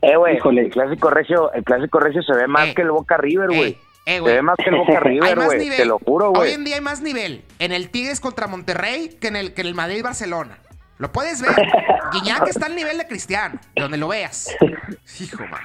[0.00, 0.62] Eh, güey, Híjole.
[0.62, 2.74] el clásico regio, el clásico regio se ve más Eh.
[2.74, 3.72] que el Boca River, güey.
[3.72, 5.68] Eh, eh, se ve más que el Boca River, güey.
[5.76, 6.52] Te lo juro, Hoy güey.
[6.54, 9.66] en día hay más nivel en el Tigres contra Monterrey que en el, que en
[9.66, 10.58] el Madrid-Barcelona.
[10.98, 11.50] Lo puedes ver.
[12.12, 14.56] Guiñac está al nivel de Cristiano, de donde lo veas.
[15.20, 15.60] Hijo, man.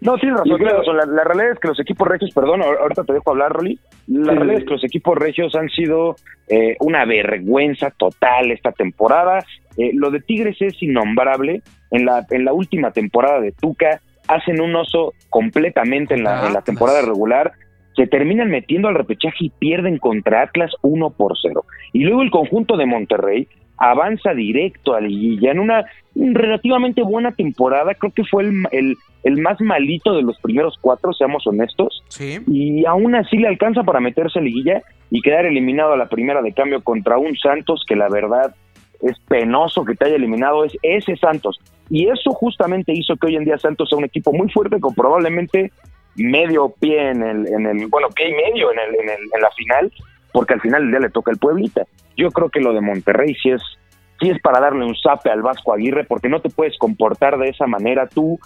[0.00, 0.92] No, tienes razón, creo-.
[0.94, 3.78] La, la realidad es que los equipos regios, perdón, ahor- ahorita te dejo hablar, Rolly.
[4.06, 4.38] La Sí.
[4.38, 6.16] realidad es que los equipos regios han sido
[6.48, 9.44] eh, una vergüenza total esta temporada.
[9.76, 11.62] Eh, lo de Tigres es innombrable.
[11.90, 16.54] En la, en la última temporada de Tuca hacen un oso completamente en la, en
[16.54, 17.52] la temporada regular.
[17.96, 21.64] Se terminan metiendo al repechaje y pierden contra Atlas 1 por 0.
[21.92, 23.48] Y luego el conjunto de Monterrey
[23.80, 27.94] avanza directo a liguilla en una relativamente buena temporada.
[27.94, 32.02] Creo que fue el, el, el más malito de los primeros cuatro, seamos honestos.
[32.08, 32.38] Sí.
[32.46, 36.42] Y aún así le alcanza para meterse a liguilla y quedar eliminado a la primera
[36.42, 38.54] de cambio contra un Santos que la verdad
[39.00, 41.58] es penoso que te haya eliminado, es ese Santos.
[41.88, 44.94] Y eso justamente hizo que hoy en día Santos sea un equipo muy fuerte con
[44.94, 45.72] probablemente
[46.16, 49.40] medio pie en el, en el bueno, pie y medio en, el, en, el- en
[49.40, 49.92] la final,
[50.32, 51.82] porque al final del día le toca el Pueblita.
[52.16, 53.62] Yo creo que lo de Monterrey sí es,
[54.20, 57.48] sí es para darle un zape al Vasco Aguirre, porque no te puedes comportar de
[57.48, 58.38] esa manera tú,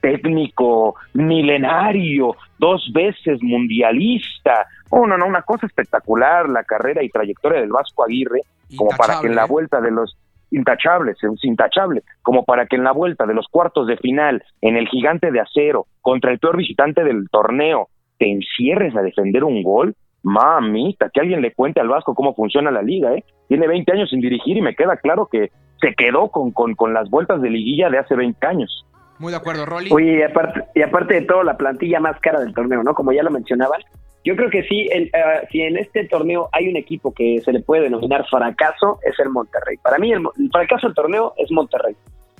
[0.00, 4.66] técnico milenario, dos veces mundialista.
[4.90, 8.40] Oh, no, no, una cosa espectacular, la carrera y trayectoria del Vasco Aguirre,
[8.76, 9.48] como para que en la ¿eh?
[9.48, 10.16] vuelta de los
[10.50, 14.76] intachables, es intachable, como para que en la vuelta de los cuartos de final, en
[14.76, 19.62] el gigante de acero, contra el peor visitante del torneo, te encierres a defender un
[19.62, 19.94] gol,
[20.26, 23.24] mamita, que alguien le cuente al Vasco cómo funciona la liga, ¿eh?
[23.46, 26.92] Tiene 20 años sin dirigir y me queda claro que se quedó con, con, con
[26.92, 28.84] las vueltas de liguilla de hace 20 años.
[29.20, 29.88] Muy de acuerdo, Rolly.
[29.92, 32.92] Oye, y aparte, y aparte de todo, la plantilla más cara del torneo, ¿no?
[32.94, 33.80] Como ya lo mencionaban.
[34.24, 37.52] Yo creo que sí, el, eh, si en este torneo hay un equipo que se
[37.52, 39.76] le puede denominar fracaso, es el Monterrey.
[39.80, 41.94] Para mí, el, el fracaso del torneo es Monterrey.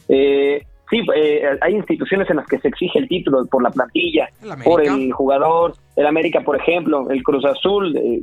[0.09, 4.29] Eh, sí, eh, hay instituciones en las que se exige el título por la plantilla,
[4.43, 5.75] El por el jugador.
[5.97, 8.21] El América, por ejemplo, el Cruz Azul, eh,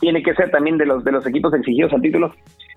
[0.00, 2.32] tiene que ser también de los, de los equipos exigidos al título.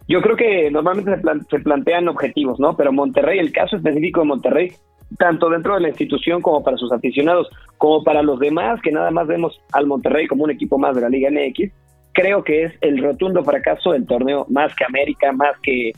[0.08, 2.76] Yo creo que normalmente se, plan- se plantean objetivos, ¿no?
[2.76, 4.72] Pero Monterrey, el caso específico de Monterrey,
[5.18, 9.12] tanto dentro de la institución como para sus aficionados, como para los demás, que nada
[9.12, 11.72] más vemos al Monterrey como un equipo más de la Liga MX,
[12.12, 15.92] creo que es el rotundo fracaso del torneo, más que América, más que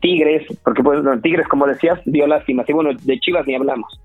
[0.00, 2.64] Tigres, porque pues Tigres, como decías, dio lástima.
[2.66, 4.00] Y bueno, de Chivas ni hablamos.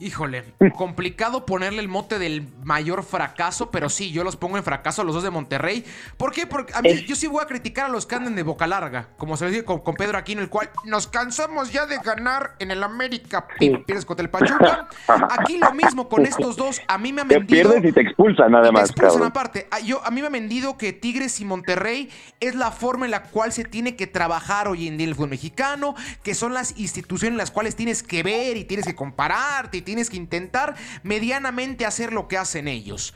[0.00, 0.44] Híjole,
[0.76, 5.04] complicado ponerle el mote del mayor fracaso, pero sí, yo los pongo en fracaso a
[5.04, 5.84] los dos de Monterrey.
[6.16, 6.46] ¿Por qué?
[6.46, 8.68] Porque a mí, Es- yo sí voy a criticar a los que anden de boca
[8.68, 11.96] larga, como se lo dije con, con Pedro Aquino, el cual nos cansamos ya de
[11.98, 14.88] ganar en el América pierdes contra el Pachuca.
[15.30, 17.70] Aquí lo mismo con estos dos, a mí me Te vendido...
[17.70, 19.28] pierdes y te expulsan Y te además, expulsan cabrón.
[19.28, 19.66] aparte.
[19.72, 22.08] Ah, Yo, a mí me han vendido que Tigres y Monterrey
[22.38, 25.14] es la forma en la cual se tiene que trabajar hoy en día en el
[25.16, 28.94] fútbol mexicano, que son las instituciones en las cuales tienes que ver y tienes que
[28.94, 33.14] compararte y tienes que intentar medianamente hacer lo que hacen ellos.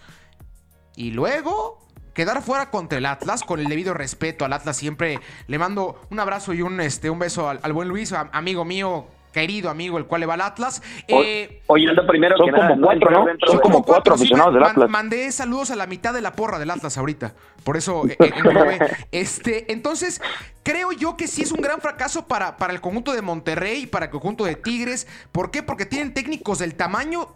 [0.97, 5.59] Y luego quedar fuera contra el Atlas, con el debido respeto al Atlas, siempre le
[5.59, 9.99] mando un abrazo y un, este, un beso al, buen Luis, amigo mío, querido amigo,
[9.99, 10.83] el cual le va al Atlas.
[11.09, 13.27] Eh, Oye, primero Son que como nada, cuatro, ¿no?
[13.47, 14.91] Son como cuatro sí, aficionados del Atlas.
[14.91, 17.35] Mandé saludos a la mitad de la porra del Atlas ahorita.
[17.65, 18.79] Por eso, eh, eh, englobé.
[19.13, 20.21] este, entonces,
[20.63, 24.07] creo yo que sí es un gran fracaso para, para el conjunto de Monterrey para
[24.07, 25.07] el conjunto de Tigres.
[25.31, 25.63] ¿Por qué?
[25.63, 27.29] Porque tienen técnicos del tamaño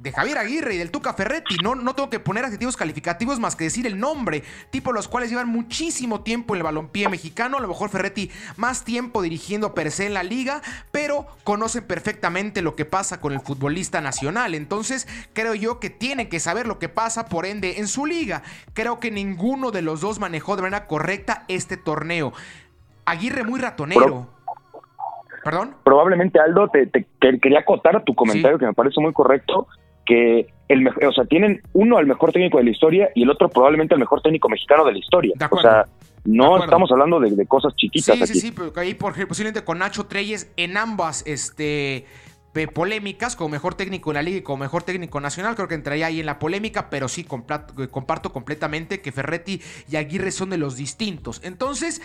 [0.00, 1.56] de Javier Aguirre y del Tuca Ferretti.
[1.62, 4.42] No, no tengo que poner adjetivos calificativos más que decir el nombre.
[4.70, 7.58] Tipo los cuales llevan muchísimo tiempo en el balompié mexicano.
[7.58, 12.62] A lo mejor Ferretti más tiempo dirigiendo per se en la liga, pero conocen perfectamente
[12.62, 14.54] lo que pasa con el futbolista nacional.
[14.54, 18.42] Entonces, creo yo que tienen que saber lo que pasa, por ende, en su liga.
[18.72, 22.32] Creo que ninguno de los dos manejó de manera correcta este torneo.
[23.04, 24.28] Aguirre muy ratonero.
[25.44, 25.74] ¿Perdón?
[25.84, 28.60] probablemente Aldo te, te- que- quería acotar tu comentario Sí.
[28.60, 29.66] que me parece muy correcto
[30.10, 33.48] que el o sea, tienen uno al mejor técnico de la historia y el otro
[33.48, 35.32] probablemente el mejor técnico mexicano de la historia.
[35.36, 35.86] De o sea,
[36.24, 38.32] De no estamos hablando de, de cosas chiquitas Sí, aquí.
[38.34, 42.06] sí, sí, pero ahí por ejemplo, posiblemente con Nacho Treyes en ambas este,
[42.74, 46.06] polémicas, como mejor técnico en la liga y como mejor técnico nacional, creo que entraría
[46.06, 50.58] ahí en la polémica, pero sí eh, comparto completamente que Ferretti y Aguirre son de
[50.58, 51.40] los distintos.
[51.44, 52.02] Entonces,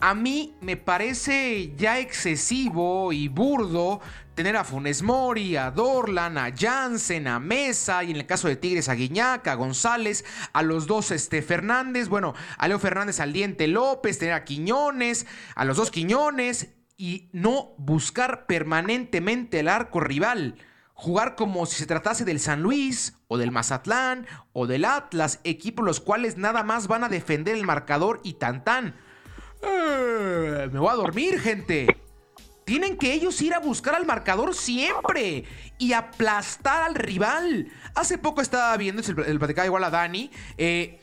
[0.00, 4.00] a mí me parece ya excesivo y burdo
[4.34, 8.56] tener a Funes Mori, a Dorlan, a Jansen, a Mesa y en el caso de
[8.56, 13.32] Tigres a Guiñac, a González, a los dos este, Fernández, bueno, a Leo Fernández al
[13.32, 20.00] Diente López, tener a Quiñones, a los dos Quiñones y no buscar permanentemente el arco
[20.00, 20.56] rival.
[20.94, 25.84] Jugar como si se tratase del San Luis o del Mazatlán o del Atlas, equipos
[25.84, 28.94] los cuales nada más van a defender el marcador y tan tan.
[29.62, 31.86] Eh, me voy a dormir, gente.
[32.64, 35.44] Tienen que ellos ir a buscar al marcador siempre
[35.78, 37.68] y aplastar al rival.
[37.94, 41.00] Hace poco estaba viendo, el, el platicaba igual a Dani, eh,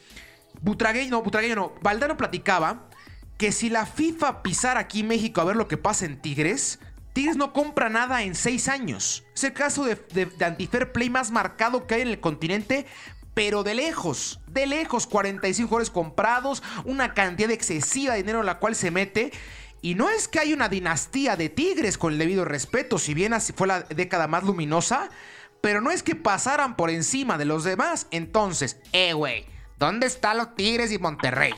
[0.62, 2.90] Butragueño, no, Butragueño no, Valdano platicaba
[3.38, 6.80] que si la FIFA pisara aquí México a ver lo que pasa en Tigres,
[7.14, 9.26] Tigres no compra nada en seis años.
[9.36, 12.86] Es el caso de, de, de anti-fair play más marcado que hay en el continente,
[13.34, 18.60] pero de lejos, de lejos, 45 jugadores comprados, una cantidad excesiva de dinero en la
[18.60, 19.32] cual se mete.
[19.82, 23.34] Y no es que hay una dinastía de Tigres con el debido respeto, si bien
[23.34, 25.10] así fue la década más luminosa,
[25.62, 28.08] pero no es que pasaran por encima de los demás.
[28.12, 29.46] Entonces, eh, güey,
[29.78, 31.54] ¿dónde están los Tigres y Monterrey?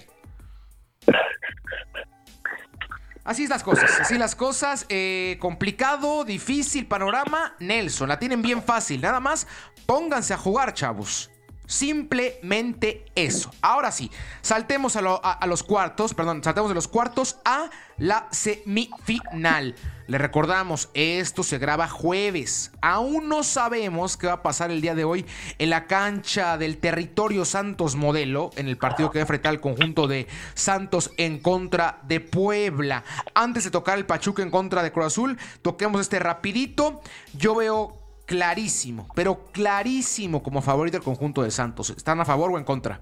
[3.24, 4.86] Así es las cosas, así las cosas.
[4.90, 7.56] eh, complicado, difícil panorama.
[7.60, 9.02] Nelson, la tienen bien fácil.
[9.02, 9.48] Nada más,
[9.86, 11.31] pónganse a jugar, chavos.
[11.72, 13.50] Simplemente eso.
[13.62, 17.70] Ahora sí, saltemos a, lo- a- a los cuartos, perdón, saltemos de los cuartos a
[17.98, 19.76] la semifinal.
[20.08, 22.72] Le recordamos, esto se graba jueves.
[22.82, 25.26] Aún no sabemos qué va a pasar el día de hoy
[25.60, 29.62] en la cancha del territorio Santos Modelo, en el partido que va a enfrentar el
[29.62, 33.04] conjunto de Santos en contra de Puebla.
[33.34, 37.02] Antes de tocar el Pachuca en contra de Cruz Azul, toquemos este rapidito.
[37.34, 37.98] Yo veo
[38.32, 41.90] clarísimo, pero clarísimo como favorito el conjunto de Santos.
[41.90, 43.02] ¿Están a favor o en contra?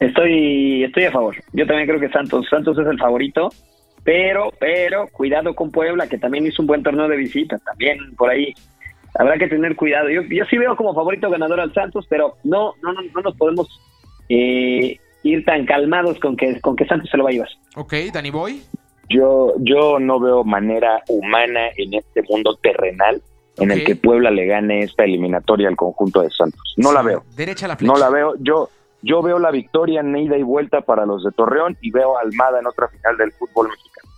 [0.00, 1.36] Estoy, estoy a favor.
[1.52, 3.50] Yo también creo que Santos, Santos es el favorito,
[4.02, 8.30] pero, pero cuidado con Puebla, que también hizo un buen torneo de visita, también por
[8.30, 8.52] ahí
[9.14, 10.10] habrá que tener cuidado.
[10.10, 13.36] Yo, yo sí veo como favorito ganador al Santos, pero no, no, no, no nos
[13.36, 13.68] podemos
[14.28, 17.50] eh, ir tan calmados con que, con que Santos se lo va a llevar.
[17.76, 18.60] Ok, Danny Boy.
[19.10, 23.20] Yo, yo no veo manera humana en este mundo terrenal
[23.58, 26.74] en el que Puebla le gane esta eliminatoria al conjunto de Santos.
[26.76, 27.24] No la veo.
[27.36, 27.92] Derecha a la flecha.
[27.92, 28.34] No la veo.
[28.38, 28.70] Yo,
[29.02, 32.20] yo veo la victoria en ida y vuelta para los de Torreón y veo a
[32.22, 34.08] Almada en otra final del fútbol mexicano.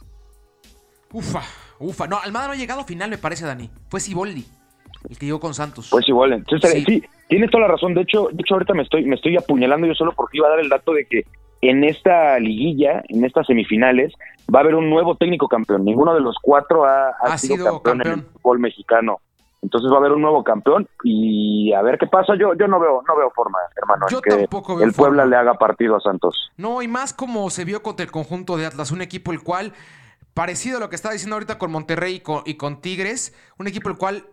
[1.12, 1.42] Ufa,
[1.78, 2.06] ufa.
[2.06, 3.70] No, Almada no ha llegado a final, me parece, Dani.
[3.88, 4.44] Fue Siboldi,
[5.08, 5.88] el que llegó con Santos.
[5.90, 6.84] Pues igual, entonces, Sí.
[6.86, 7.02] sí.
[7.28, 7.94] tienes toda la razón.
[7.94, 10.50] De hecho, de hecho ahorita me estoy, me estoy apuñalando yo solo porque iba a
[10.50, 11.24] dar el dato de que
[11.62, 14.12] en esta liguilla, en estas semifinales,
[14.54, 15.84] va a haber un nuevo técnico campeón.
[15.84, 18.18] Ninguno de los cuatro ha, ha Ha sido, sido campeón, en campeón.
[18.18, 19.20] el fútbol mexicano.
[19.62, 22.34] Entonces va a haber un nuevo campeón y a ver qué pasa.
[22.36, 25.24] Yo, yo no veo, no veo forma, hermano, Yo en que tampoco veo el Puebla
[25.24, 26.50] le haga partido a Santos.
[26.56, 29.72] No, y más como se vio contra el conjunto de Atlas, un equipo el cual,
[30.34, 33.68] parecido a lo que estaba diciendo ahorita con Monterrey y con, y con Tigres, un
[33.68, 34.24] equipo el cual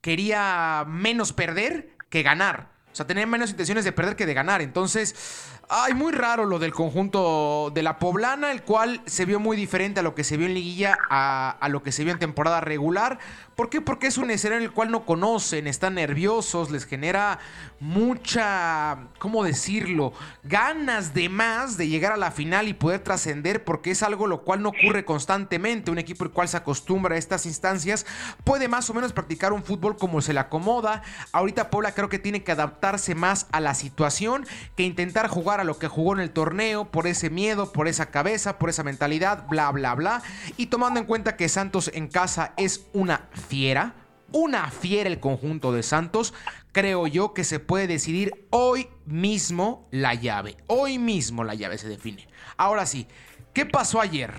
[0.00, 2.70] quería menos perder que ganar.
[2.90, 4.62] O sea, tenía menos intenciones de perder que de ganar.
[4.62, 9.56] Entonces, ay, muy raro lo del conjunto de la Poblana, el cual se vio muy
[9.56, 12.60] diferente a lo que se vio en liguilla, a, lo que se vio en temporada
[12.60, 13.20] regular.
[13.54, 13.80] ¿Por qué?
[13.80, 17.38] Porque es un escenario el cual no conocen, están nerviosos, les genera
[17.78, 20.12] mucha, ¿cómo decirlo?
[20.42, 24.42] Ganas de más de llegar a la final y poder trascender, porque es algo lo
[24.42, 25.90] cual no ocurre constantemente.
[25.90, 28.06] Un equipo el cual se acostumbra a estas instancias
[28.42, 31.02] puede más o menos practicar un fútbol como se le acomoda.
[31.30, 35.78] Ahorita Puebla creo que tiene que adaptarse más a la situación que intentar jugar lo
[35.78, 39.70] que jugó en el torneo por ese miedo, por esa cabeza, por esa mentalidad, bla,
[39.70, 40.22] bla, bla.
[40.56, 43.94] Y tomando en cuenta que Santos en casa es una fiera,
[44.32, 46.34] una fiera el conjunto de Santos,
[46.72, 50.56] creo yo que se puede decidir hoy mismo la llave.
[50.66, 52.28] Hoy mismo la llave se define.
[52.56, 53.06] Ahora sí,
[53.52, 54.32] ¿qué pasó ayer?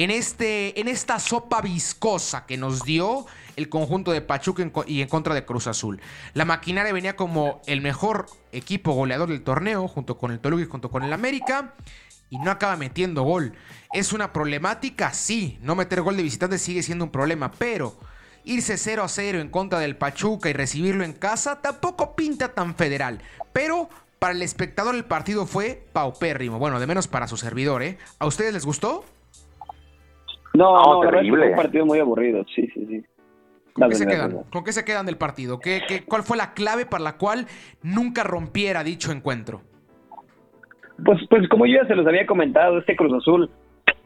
[0.00, 5.08] En, este, en esta sopa viscosa que nos dio el conjunto de Pachuca y en
[5.08, 6.00] contra de Cruz Azul.
[6.32, 10.66] La maquinaria venía como el mejor equipo goleador del torneo, junto con el Toluca y
[10.66, 11.74] junto con el América,
[12.30, 13.52] y no acaba metiendo gol.
[13.92, 15.12] ¿Es una problemática?
[15.12, 18.00] Sí, no meter gol de visitante sigue siendo un problema, pero
[18.44, 22.74] irse 0 a 0 en contra del Pachuca y recibirlo en casa tampoco pinta tan
[22.74, 23.20] federal.
[23.52, 26.58] Pero para el espectador el partido fue paupérrimo.
[26.58, 27.98] Bueno, de menos para su servidor, ¿eh?
[28.18, 29.04] ¿A ustedes les gustó?
[30.54, 31.38] No, No, no, que terrible.
[31.38, 33.04] fue un partido muy aburrido, sí, sí, sí.
[33.72, 34.44] ¿Con qué, se quedan?
[34.50, 35.60] ¿Con qué se quedan del partido?
[35.60, 37.46] ¿Qué, qué, cuál fue la clave para la cual
[37.82, 39.62] nunca rompiera dicho encuentro?
[41.04, 43.48] Pues, pues como yo ya se los había comentado, este Cruz Azul,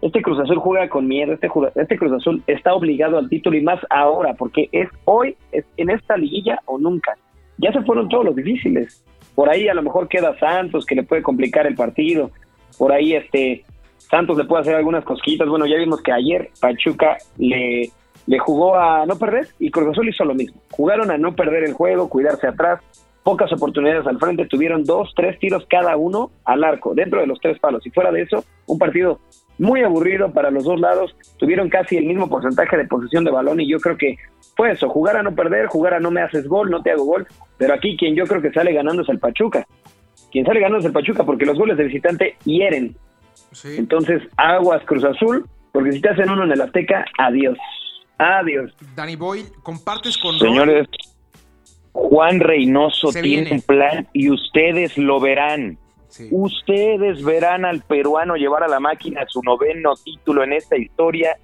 [0.02, 3.62] este Cruz Azul juega con miedo, este, este Cruz Azul está obligado al título y
[3.62, 7.16] más ahora, porque es hoy, es en esta liguilla o nunca.
[7.58, 9.02] Ya se fueron todos los difíciles.
[9.34, 12.30] Por ahí a lo mejor queda Santos, que le puede complicar el partido.
[12.78, 13.64] Por ahí este
[14.10, 15.48] Santos le puede hacer algunas cosquitas.
[15.48, 17.90] Bueno, ya vimos que ayer Pachuca le,
[18.26, 20.60] le jugó a no perder y Cruz hizo lo mismo.
[20.70, 22.80] Jugaron a no perder el juego, cuidarse atrás,
[23.22, 27.40] pocas oportunidades al frente, tuvieron dos, tres tiros cada uno al arco, dentro de los
[27.40, 27.84] tres palos.
[27.86, 29.18] Y fuera de eso, un partido
[29.58, 33.60] muy aburrido para los dos lados, tuvieron casi el mismo porcentaje de posesión de balón
[33.60, 34.16] y yo creo que
[34.56, 37.04] fue eso, jugar a no perder, jugar a no me haces gol, no te hago
[37.04, 39.66] gol, pero aquí quien yo creo que sale ganando es el Pachuca.
[40.30, 42.96] Quien sale ganando es el Pachuca porque los goles de visitante hieren.
[43.64, 47.58] Entonces, aguas Cruz Azul, porque si te hacen uno en el Azteca, adiós.
[48.18, 48.74] Adiós.
[48.94, 50.86] Danny Boy, compartes con Señores,
[51.92, 55.78] Juan Reynoso tiene un plan y ustedes lo verán.
[56.30, 61.36] Ustedes verán al peruano llevar a la máquina su noveno título en esta historia.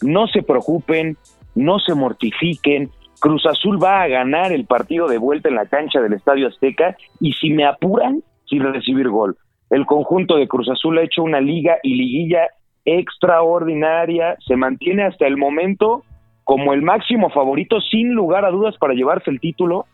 [0.00, 1.16] No se preocupen,
[1.54, 2.90] no se mortifiquen.
[3.20, 6.96] Cruz Azul va a ganar el partido de vuelta en la cancha del Estadio Azteca
[7.20, 9.36] y si me apuran, sin recibir gol.
[9.74, 12.46] El conjunto de Cruz Azul ha hecho una liga y liguilla
[12.84, 16.04] extraordinaria, se mantiene hasta el momento
[16.44, 19.86] como el máximo favorito sin lugar a dudas para llevarse el título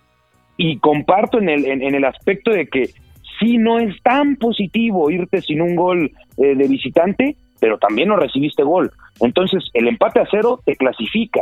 [0.58, 2.90] y comparto en el, en, el aspecto de que
[3.38, 8.16] sí no es tan positivo irte sin un gol eh, de visitante, pero también no
[8.16, 8.92] recibiste gol.
[9.22, 11.40] Entonces, el empate a cero te clasifica.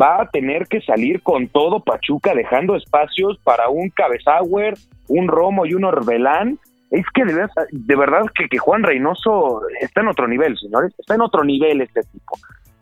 [0.00, 4.74] Va a tener que salir con todo Pachuca, dejando espacios para un Cabezauer,
[5.08, 6.60] un Romo y un Orbelán.
[6.92, 10.94] Es que de, de verdad que, Juan Reynoso está en otro nivel, señores.
[10.98, 12.36] Está en otro nivel este tipo.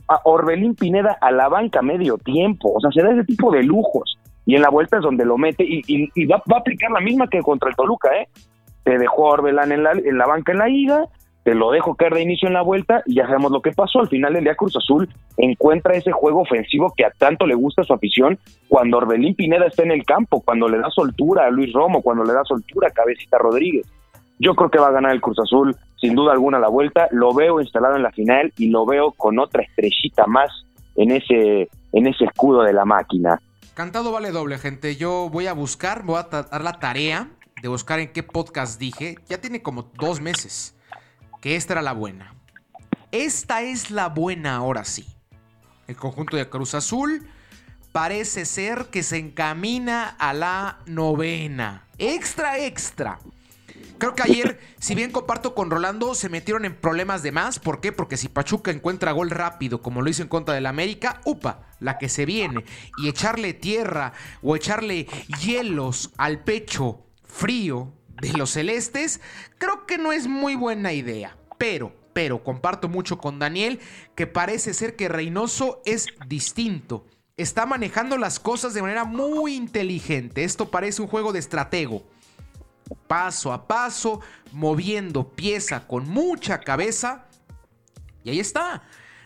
[0.09, 2.73] A Orbelín Pineda a la banca medio tiempo.
[2.75, 4.19] O sea, se da ese tipo de lujos.
[4.47, 7.41] Y en la vuelta es donde lo mete y, va, a aplicar la misma que
[7.41, 8.27] contra el Toluca, ¿eh?
[8.83, 11.07] Te dejó a Orbelán en la, en la banca en la ida,
[11.45, 14.01] te lo dejo caer de inicio en la vuelta y ya sabemos lo que pasó.
[14.01, 17.85] Al final del día Cruz Azul encuentra ese juego ofensivo que a tanto le gusta
[17.85, 21.73] su afición cuando Orbelín Pineda está en el campo, cuando le da soltura a Luis
[21.73, 23.87] Romo, cuando le da soltura a Cabecita Rodríguez.
[24.43, 27.09] Yo creo que va a ganar el Cruz Azul sin duda alguna la vuelta.
[27.11, 30.51] Lo veo instalado en la final y lo veo con otra estrellita más
[30.97, 33.39] en ese, en ese escudo de la máquina.
[33.75, 34.97] Cantado vale doble, gente.
[34.97, 37.29] Yo voy a buscar, voy a dar la tarea
[37.61, 39.17] de buscar en qué podcast dije.
[39.29, 40.75] Ya tiene como dos meses
[41.43, 42.35] que esta era la buena.
[43.13, 45.05] Esta es la buena ahora sí.
[45.87, 47.27] El conjunto de Cruz Azul
[47.93, 51.85] parece ser que se encamina a la novena.
[51.99, 53.19] Extra, extra.
[54.01, 57.59] Creo que ayer, si bien comparto con Rolando, se metieron en problemas de más.
[57.59, 57.93] ¿Por qué?
[57.93, 61.99] Porque si Pachuca encuentra gol rápido, como lo hizo en contra del América, upa, la
[61.99, 62.65] que se viene.
[62.97, 65.07] Y echarle tierra o echarle
[65.43, 69.21] hielos al pecho frío de los celestes,
[69.59, 71.37] creo que no es muy buena idea.
[71.59, 73.81] Pero, pero, comparto mucho con Daniel
[74.15, 77.05] que parece ser que Reynoso es distinto.
[77.37, 80.45] Está manejando las cosas de manera muy inteligente.
[80.45, 82.03] Esto parece un juego de estratego.
[83.07, 84.21] Paso a paso,
[84.53, 87.27] moviendo pieza con mucha cabeza.
[88.25, 88.83] Y ahí está.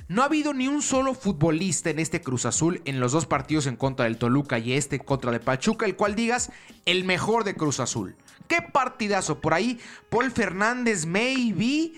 [0.06, 3.66] No ha habido ni un solo futbolista en este Cruz Azul en los dos partidos
[3.66, 6.52] en contra del Toluca y este contra de Pachuca, el cual digas
[6.84, 8.14] el mejor de Cruz Azul.
[8.46, 9.80] Qué partidazo por ahí.
[10.10, 11.92] Paul Fernández, maybe,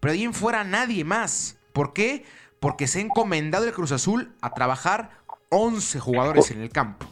[0.00, 1.56] pero ahí en fuera nadie más.
[1.72, 2.24] ¿Por qué?
[2.58, 5.10] Porque se ha encomendado el Cruz Azul a trabajar
[5.50, 7.06] 11 jugadores en el campo.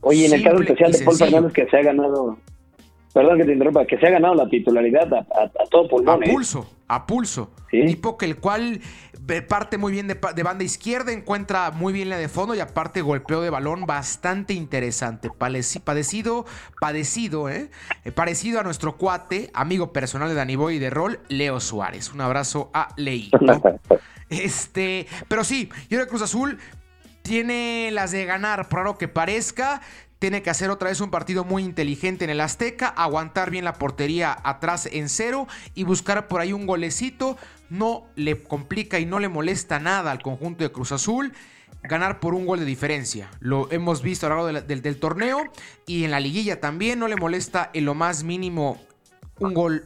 [0.00, 2.38] Oye, en el caso especial de Paul Fernández que se ha ganado
[3.14, 6.22] perdón que te interrumpa, que se ha ganado la titularidad a, todo pulmón.
[6.22, 6.30] A ¿eh?
[6.30, 7.50] pulso, a pulso.
[7.70, 8.80] Tipo que el cual
[9.48, 13.40] parte muy bien de, banda izquierda, encuentra muy bien la de fondo y aparte golpeo
[13.40, 15.30] de balón bastante interesante.
[15.30, 16.44] Padecido,
[16.80, 17.70] padecido, ¿eh?
[18.04, 18.12] ¿eh?
[18.12, 22.12] Parecido a nuestro cuate, amigo personal de Dani Boy y de Rol, Leo Suárez.
[22.12, 23.38] Un abrazo a Leito.
[24.28, 26.58] este, pero sí, yo de Cruz Azul
[27.22, 29.80] tiene las de ganar, por lo que parezca
[30.24, 33.74] tiene que hacer otra vez un partido muy inteligente en el Azteca, aguantar bien la
[33.74, 37.36] portería atrás en cero y buscar por ahí un golecito.
[37.68, 41.34] No le complica y no le molesta nada al conjunto de Cruz Azul
[41.82, 43.28] ganar por un gol de diferencia.
[43.38, 45.44] Lo hemos visto a lo largo del, torneo
[45.86, 48.80] y en la liguilla también no le molesta en lo más mínimo
[49.40, 49.84] un gol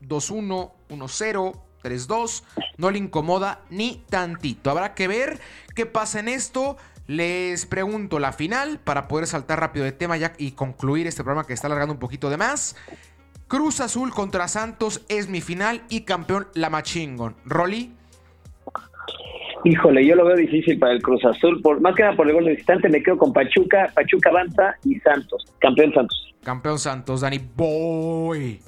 [0.00, 2.42] 2-1, 1-0, 3-2.
[2.78, 4.70] No le incomoda ni tantito.
[4.70, 5.38] Habrá que ver
[5.74, 6.78] qué pasa en esto.
[7.06, 11.46] Les pregunto la final para poder saltar rápido de tema ya y concluir este programa
[11.46, 12.76] que está alargando un poquito de más.
[13.46, 17.36] Cruz Azul contra Santos es mi final y campeón la Machingon.
[17.44, 17.92] Rolly.
[19.64, 22.34] Híjole, yo lo veo difícil para el Cruz Azul, por más que nada por el
[22.34, 26.34] gol de visitante, me quedo con Pachuca, Pachuca avanza y Santos, campeón Santos.
[26.42, 28.60] Campeón Santos, Dani Boy.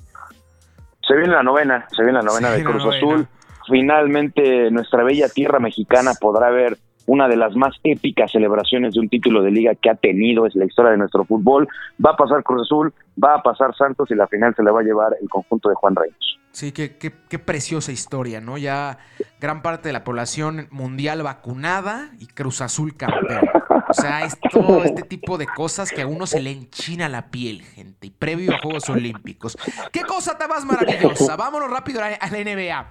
[1.07, 2.97] Se viene la novena, se viene la novena Se de Cruz novena.
[2.97, 3.29] Azul.
[3.69, 9.09] Finalmente nuestra bella tierra mexicana podrá ver una de las más épicas celebraciones de un
[9.09, 11.69] título de liga que ha tenido es la historia de nuestro fútbol.
[12.05, 12.93] Va a pasar Cruz Azul,
[13.23, 15.75] va a pasar Santos y la final se le va a llevar el conjunto de
[15.77, 16.17] Juan Reyes.
[16.51, 18.57] Sí, qué, qué, qué preciosa historia, ¿no?
[18.57, 18.99] Ya
[19.41, 23.47] gran parte de la población mundial vacunada y Cruz Azul campeón.
[23.89, 27.31] O sea, es todo este tipo de cosas que a uno se le enchina la
[27.31, 28.09] piel, gente.
[28.09, 29.57] Y previo a Juegos Olímpicos.
[29.93, 31.37] ¿Qué cosa tan más maravillosa?
[31.37, 32.91] Vámonos rápido la, a la NBA.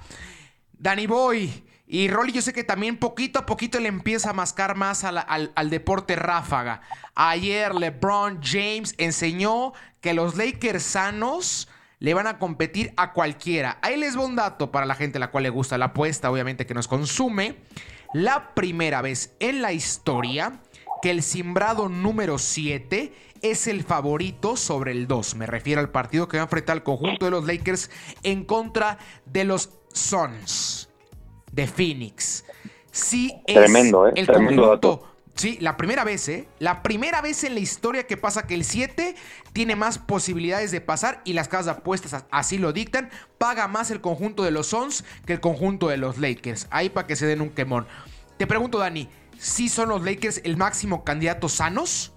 [0.77, 1.51] Danny Boy
[1.87, 5.23] y Rolly, yo sé que también poquito a poquito le empieza a mascar más al,
[5.27, 6.81] al deporte ráfaga.
[7.13, 11.67] Ayer LeBron James enseñó que los Lakers sanos
[11.99, 13.77] le van a competir a cualquiera.
[13.83, 16.31] Ahí les va un dato para la gente a la cual le gusta la apuesta,
[16.31, 17.57] obviamente que nos consume.
[18.13, 20.59] La primera vez en la historia
[21.03, 23.13] que el simbrado número 7
[23.43, 25.35] es el favorito sobre el 2.
[25.35, 27.91] Me refiero al partido que va a enfrentar el conjunto de los Lakers
[28.23, 30.84] en contra de los Suns
[31.55, 32.45] de Phoenix.
[32.91, 34.13] Sí es Tremendo, ¿eh?
[34.15, 34.89] el Tremendo conjunto.
[34.89, 35.15] dato.
[35.35, 36.47] Sí, la primera vez, ¿eh?
[36.59, 39.15] La primera vez en la historia que pasa que el 7
[39.51, 43.09] tiene más posibilidades de pasar y las casas de apuestas así lo dictan.
[43.37, 46.67] Paga más el conjunto de los Suns que el conjunto de los Lakers.
[46.71, 47.85] Ahí para que se den un quemón.
[48.37, 52.13] Te pregunto, Dani, ¿sí son los Lakers el máximo candidato sanos?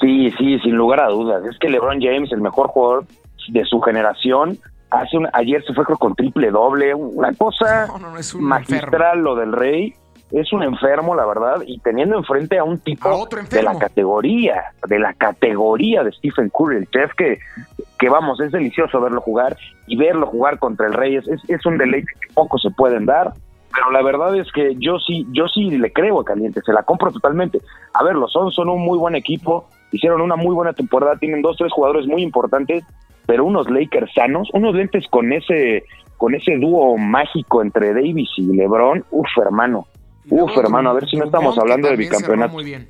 [0.00, 1.44] Sí, sí, sin lugar a dudas.
[1.44, 3.06] Es que LeBron James, el mejor jugador
[3.48, 4.58] de su generación,
[4.90, 8.34] hace un, ayer se fue creo, con triple doble, una cosa No, no, no, es
[8.34, 9.94] un magistral lo del Rey.
[10.30, 13.76] Es un enfermo, la verdad, y teniendo enfrente a un tipo A otro de la
[13.76, 17.40] categoría, de la categoría de Stephen Curry, el chef que,
[17.98, 19.56] que vamos, es delicioso verlo jugar
[19.88, 23.06] y verlo jugar contra el Rey es, es, es un deleite que pocos se pueden
[23.06, 23.32] dar.
[23.72, 26.82] Pero la verdad es que yo sí, yo sí le creo a Caliente, se la
[26.82, 27.60] compro totalmente.
[27.94, 31.42] A ver, los Suns son un muy buen equipo, hicieron una muy buena temporada, tienen
[31.42, 32.84] dos, tres jugadores muy importantes,
[33.30, 35.84] pero unos Lakers sanos, unos lentes con ese,
[36.16, 39.86] con ese dúo mágico entre Davis y LeBron, uf, hermano.
[40.28, 42.52] Uf, hermano, a ver si no estamos hablando de bicampeonato.
[42.52, 42.88] Muy bien.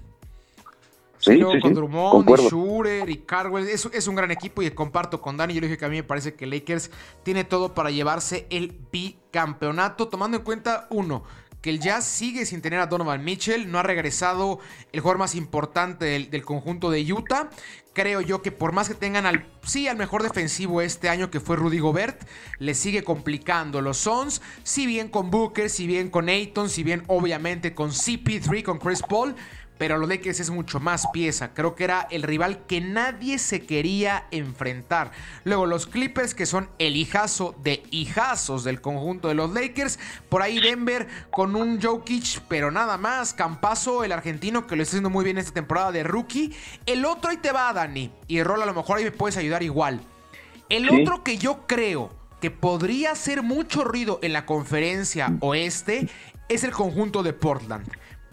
[1.19, 3.69] Sí, Sí, sí, con Drummond, y Schurer y Cardwell.
[3.69, 5.53] Es, es un gran equipo y comparto con Dani.
[5.53, 6.91] Yo le dije que a mí me parece que Lakers
[7.23, 10.09] tiene todo para llevarse el bicampeonato.
[10.09, 11.25] Tomando en cuenta, uno,
[11.61, 13.71] que el Jazz sigue sin tener a Donovan Mitchell.
[13.71, 14.61] No ha regresado
[14.93, 17.51] el jugador más importante del, del conjunto de Utah.
[17.93, 21.41] Creo yo que por más que tengan al, sí, al mejor defensivo este año que
[21.41, 22.23] fue Rudy Gobert,
[22.59, 24.43] le sigue complicando los Suns.
[24.63, 29.03] Si bien con Booker, si bien con Ayton, si bien obviamente con CP3, con Chris
[29.03, 29.35] Paul.
[29.81, 31.55] Pero los Lakers es mucho más pieza.
[31.55, 35.11] Creo que era el rival que nadie se quería enfrentar.
[35.45, 39.99] Luego los Clippers, que son el hijazo de hijazos del conjunto de los Lakers.
[40.29, 43.33] Por ahí Denver con un Jokic, pero nada más.
[43.33, 46.55] Campazo, el argentino, que lo está haciendo muy bien esta temporada de rookie.
[46.85, 48.13] El otro ahí te va, Dani.
[48.29, 50.03] Y Rol, a lo mejor ahí me puedes ayudar igual.
[50.69, 51.01] El Sí.
[51.01, 52.11] otro que yo creo
[52.43, 56.11] que podría hacer mucho ruido en la conferencia oeste
[56.51, 57.91] es el conjunto de Portland.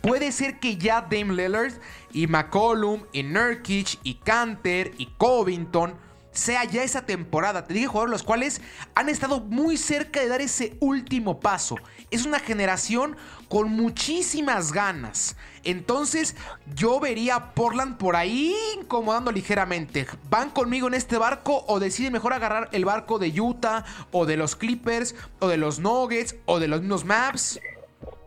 [0.07, 1.73] Puede ser que ya Dame Lillard
[2.13, 5.95] y McCollum y Nurkic y Canter y Covington
[6.31, 7.65] sea ya esa temporada.
[7.65, 8.61] Te dije jugadores los cuales
[8.95, 11.75] han estado muy cerca de dar ese último paso.
[12.09, 13.17] Es una generación
[13.49, 15.35] con muchísimas ganas.
[15.65, 16.37] Entonces
[16.73, 20.07] yo vería a Portland por ahí incomodando ligeramente.
[20.29, 24.37] ¿Van conmigo en este barco o deciden mejor agarrar el barco de Utah o de
[24.37, 27.59] los Clippers o de los Nuggets o de los mismos Maps?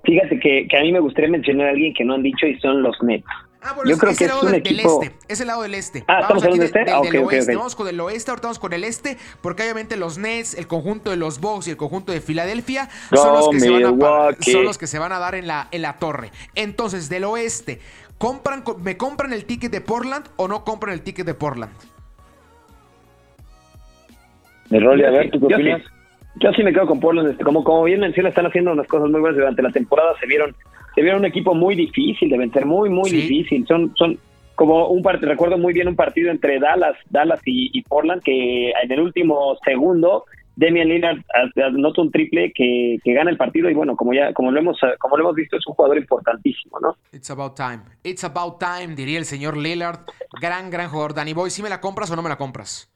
[0.04, 2.58] Fíjate que, que a mí me gustaría mencionar a alguien que no han dicho y
[2.60, 3.24] son los Nets.
[3.62, 5.16] Ah, bueno, Yo es, creo es que el es lado un del, del equipo- este.
[5.28, 6.02] Es el lado del este.
[6.08, 6.78] Ah, ¿estamos hablando de este?
[6.78, 7.52] del, Ah, del ok, ok, oeste.
[7.52, 7.58] ok.
[7.58, 11.10] Vamos con el oeste, ahorita vamos con el este, porque obviamente los Nets, el conjunto
[11.10, 13.96] de los Bucks y el conjunto de Filadelfia son los, que se van a parar-
[14.30, 14.52] Milwaukee.
[14.52, 16.30] son los que se van a dar en la, en la torre.
[16.54, 17.80] Entonces, del oeste,
[18.16, 21.72] ¿compran, co- ¿me compran el ticket de Portland o no compran el ticket de Portland?
[24.70, 25.62] De Rolly, a ver, ¿tú qué sí.
[26.36, 27.30] Yo sí me quedo con Portland.
[27.30, 30.14] Este, Como, como bien menciona, están haciendo unas cosas muy buenas durante la temporada.
[30.20, 30.54] Se vieron,
[30.94, 33.16] se vieron un equipo muy difícil de vencer, muy, muy Sí.
[33.22, 33.66] difícil.
[33.66, 34.18] Son, son
[34.54, 38.70] como un partido, recuerdo muy bien un partido entre Dallas, Dallas y, y Portland, que
[38.70, 40.24] en el último segundo
[40.56, 41.18] Damian Lillard
[41.64, 44.78] anota un triple que, que gana el partido y bueno, como ya, como lo hemos,
[44.98, 46.94] como lo hemos visto, es un jugador importantísimo, ¿no?
[47.12, 47.80] It's about time.
[48.04, 50.00] It's about time, diría el señor Lillard.
[50.42, 51.14] Gran, gran jugador.
[51.14, 52.89] Danny Boy, ¿sí me la compras o no me la compras?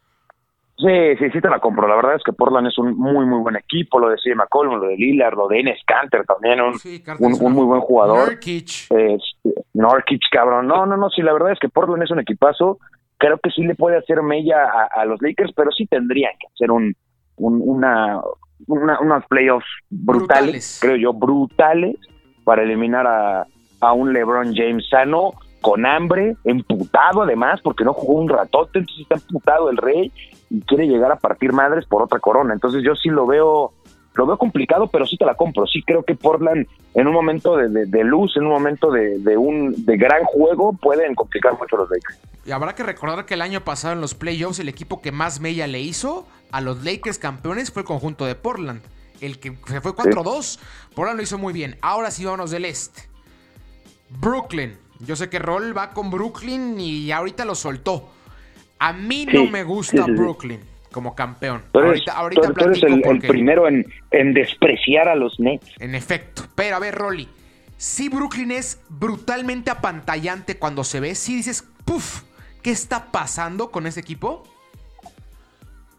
[0.77, 1.87] Sí, sí, sí te la compro.
[1.87, 3.99] La verdad es que Portland es un muy, muy buen equipo.
[4.01, 7.33] Lo de CJ McCollum, lo de Lillard, lo de Enes Kanter también, un, Sí, un,
[7.41, 8.31] un muy buen jugador.
[8.91, 10.67] Este, Norkic, cabrón.
[10.67, 12.79] No, no, no, sí, la verdad es que Portland es un equipazo.
[13.19, 16.49] Creo que sí le puede hacer mella a, a los Lakers, pero sí tendrían que
[16.53, 16.93] hacer un,
[17.37, 18.21] un- una,
[18.67, 20.79] una- unos playoffs brutales, Brutales.
[20.83, 21.97] creo yo, brutales,
[22.43, 23.47] para eliminar a,
[23.81, 29.03] a un LeBron James sano, con hambre, emputado además, porque no jugó un ratote, entonces
[29.09, 30.13] está emputado el rey
[30.51, 32.55] y quiere llegar a partir madres por otra corona.
[32.55, 33.73] Entonces yo sí lo veo
[34.15, 35.67] lo veo complicado, pero sí te la compro.
[35.67, 39.97] Sí creo que Portland en un momento de, luz, en un momento de, un de
[39.97, 42.19] gran juego, pueden complicar mucho los Lakers.
[42.47, 45.41] Y habrá que recordar que el año pasado en los playoffs el equipo que más
[45.41, 48.83] mella le hizo a los Lakers campeones fue el conjunto de Portland.
[49.21, 50.61] El que se fue 4-2.
[50.95, 51.77] Portland lo hizo muy bien.
[51.81, 53.09] Ahora sí vámonos del este.
[54.11, 54.77] Brooklyn.
[55.01, 58.11] Yo sé que Roll va con Brooklyn y ahorita lo soltó.
[58.85, 60.61] A mí no me gusta Brooklyn
[60.93, 61.63] como campeón.
[61.73, 63.87] ahorita, ahorita tú, eres el, primero en,
[64.35, 65.73] despreciar a los Nets.
[65.81, 66.43] En efecto.
[66.55, 67.27] Pero a ver, Rolly.
[67.79, 72.25] Si Brooklyn es brutalmente apantallante cuando se ve, si dices, puff,
[72.63, 74.43] ¿qué está pasando con ese equipo?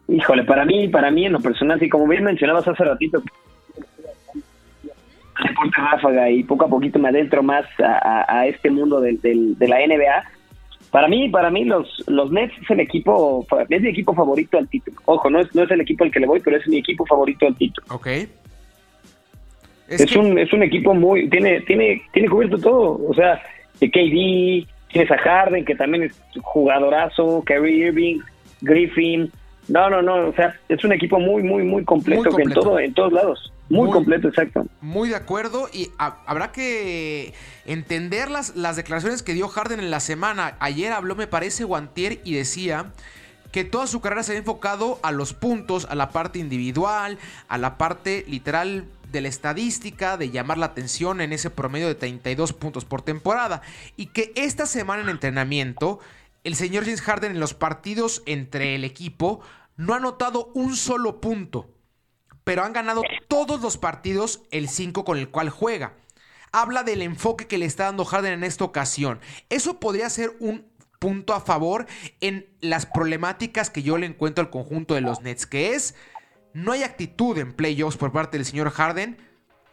[0.07, 3.23] Híjole, para mí, para mí en lo personal, sí, como bien mencionabas hace ratito,
[5.43, 10.34] deporte ráfaga y poco a poquito me adentro más a, este mundo de la NBA,
[10.95, 14.69] para mí, para mí los, los Nets es el equipo, es mi equipo favorito al
[14.69, 14.95] título.
[15.03, 17.05] Ojo, no es, no es el equipo al que le voy, pero es mi equipo
[17.05, 17.85] favorito al título.
[17.89, 18.07] Ok.
[19.89, 23.01] Es, un, es un equipo muy, tiene, tiene, tiene cubierto todo.
[23.09, 23.41] O sea,
[23.81, 28.19] KD, tienes a Harden, que también es jugadorazo, Kyrie Irving,
[28.61, 29.29] Griffin.
[29.67, 32.79] No, no, no, o sea, es un equipo muy, muy, muy completo, Que en todo,
[32.79, 33.51] en todos lados.
[33.69, 34.67] Muy, completo, exacto.
[34.81, 37.33] Muy de acuerdo y habrá que
[37.65, 40.55] entender las, las declaraciones que dio Harden en la semana.
[40.59, 42.91] Ayer habló, me parece, Guantier y decía
[43.51, 47.57] que toda su carrera se había enfocado a los puntos, a la parte individual, a
[47.57, 52.53] la parte literal de la estadística, de llamar la atención en ese promedio de 32
[52.53, 53.61] puntos por temporada.
[53.95, 55.99] Y que esta semana en entrenamiento,
[56.43, 59.39] el señor James Harden en los partidos entre el equipo
[59.77, 61.74] no ha notado un solo punto
[62.45, 65.93] pero han ganado todos los partidos el 5 con el cual juega.
[66.53, 69.19] Habla del enfoque que le está dando Harden en esta ocasión.
[69.49, 70.65] Eso podría ser un
[70.99, 71.87] punto a favor
[72.21, 75.95] en las problemáticas que yo le encuentro al conjunto de los Nets, que es
[76.53, 79.17] no hay actitud en playoffs por parte del señor Harden.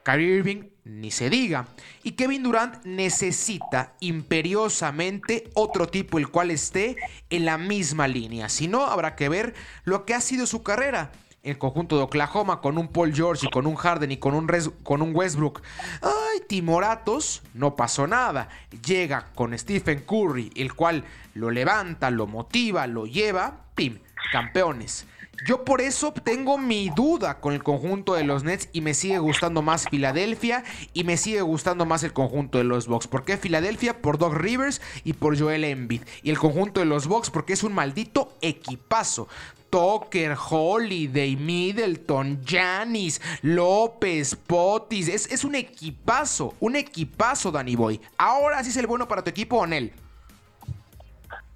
[0.03, 1.68] Kyrie Irving ni se diga.
[2.03, 6.97] Y Kevin Durant necesita imperiosamente otro tipo el cual esté
[7.31, 8.49] en la misma línea.
[8.49, 9.55] Si no, habrá que ver
[9.85, 11.12] lo que ha sido su carrera
[11.43, 14.49] el conjunto de Oklahoma con un Paul George y con un Harden y con un,
[14.82, 15.61] con un Westbrook.
[16.01, 18.49] Ay, timoratos, no pasó nada.
[18.84, 23.99] Llega con Stephen Curry, el cual lo levanta, lo motiva, lo lleva, pim,
[24.30, 25.07] campeones.
[25.45, 29.18] Yo por eso tengo mi duda con el conjunto de los Nets y me sigue
[29.18, 30.62] gustando más Filadelfia
[30.93, 33.09] y me sigue gustando más el conjunto de los Bucks.
[33.09, 34.01] ¿Por qué Filadelfia?
[34.01, 36.03] Por Doc Rivers y por Joel Embiid.
[36.22, 39.26] Y el conjunto de los Bucks porque es un maldito equipazo.
[39.68, 45.09] Tucker, Holiday, Middleton, Janis, López, Potis.
[45.09, 48.01] Es, es, un equipazo, un equipazo, Danny Boy.
[48.18, 49.93] Ahora sí es el bueno para tu equipo, Onel.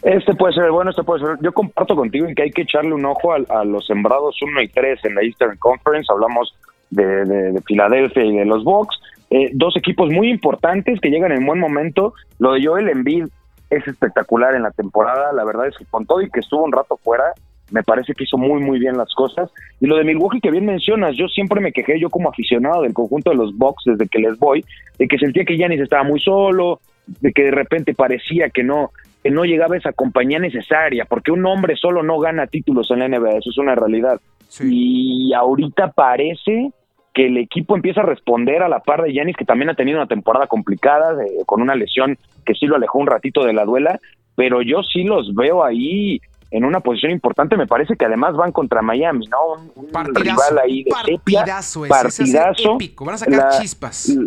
[0.03, 1.39] Este puede ser bueno, este puede ser.
[1.41, 4.69] Yo comparto contigo en que hay que echarle un ojo a, los sembrados 1 y
[4.69, 6.13] 3 en la Eastern Conference.
[6.13, 6.55] Hablamos
[6.91, 8.97] de, Filadelfia y de los Bucks.
[9.31, 12.15] Eh, dos equipos muy importantes que llegan en buen momento.
[12.39, 13.27] Lo de Joel Embiid
[13.71, 15.33] es espectacular en la temporada.
[15.33, 17.33] La verdad es que con todo y que estuvo un rato fuera,
[17.71, 19.51] me parece que hizo muy muy bien las cosas.
[19.81, 22.95] Y lo de Milwaukee que bien mencionas, yo siempre me quejé yo como aficionado del
[22.95, 24.65] conjunto de los Bucks desde que les voy,
[24.99, 26.81] de que sentía que Giannis estaba muy solo,
[27.21, 28.91] de que de repente parecía que no
[29.27, 33.09] que no llegaba esa compañía necesaria, porque un hombre solo no gana títulos en la
[33.09, 34.21] NBA, eso es una realidad.
[34.61, 36.71] Y ahorita parece
[37.13, 39.99] que el equipo empieza a responder a la par de Giannis, que también ha tenido
[39.99, 43.99] una temporada complicada, con una lesión que sí lo alejó un ratito de la duela,
[44.37, 46.21] pero yo sí los veo ahí
[46.53, 47.57] en una posición importante.
[47.57, 49.65] Me parece que además van contra Miami, ¿no?
[49.75, 52.77] Un, rival ahí de partidazo, partidazo.
[52.77, 53.05] épico.
[53.05, 54.09] Van a sacar la, chispas.
[54.09, 54.23] La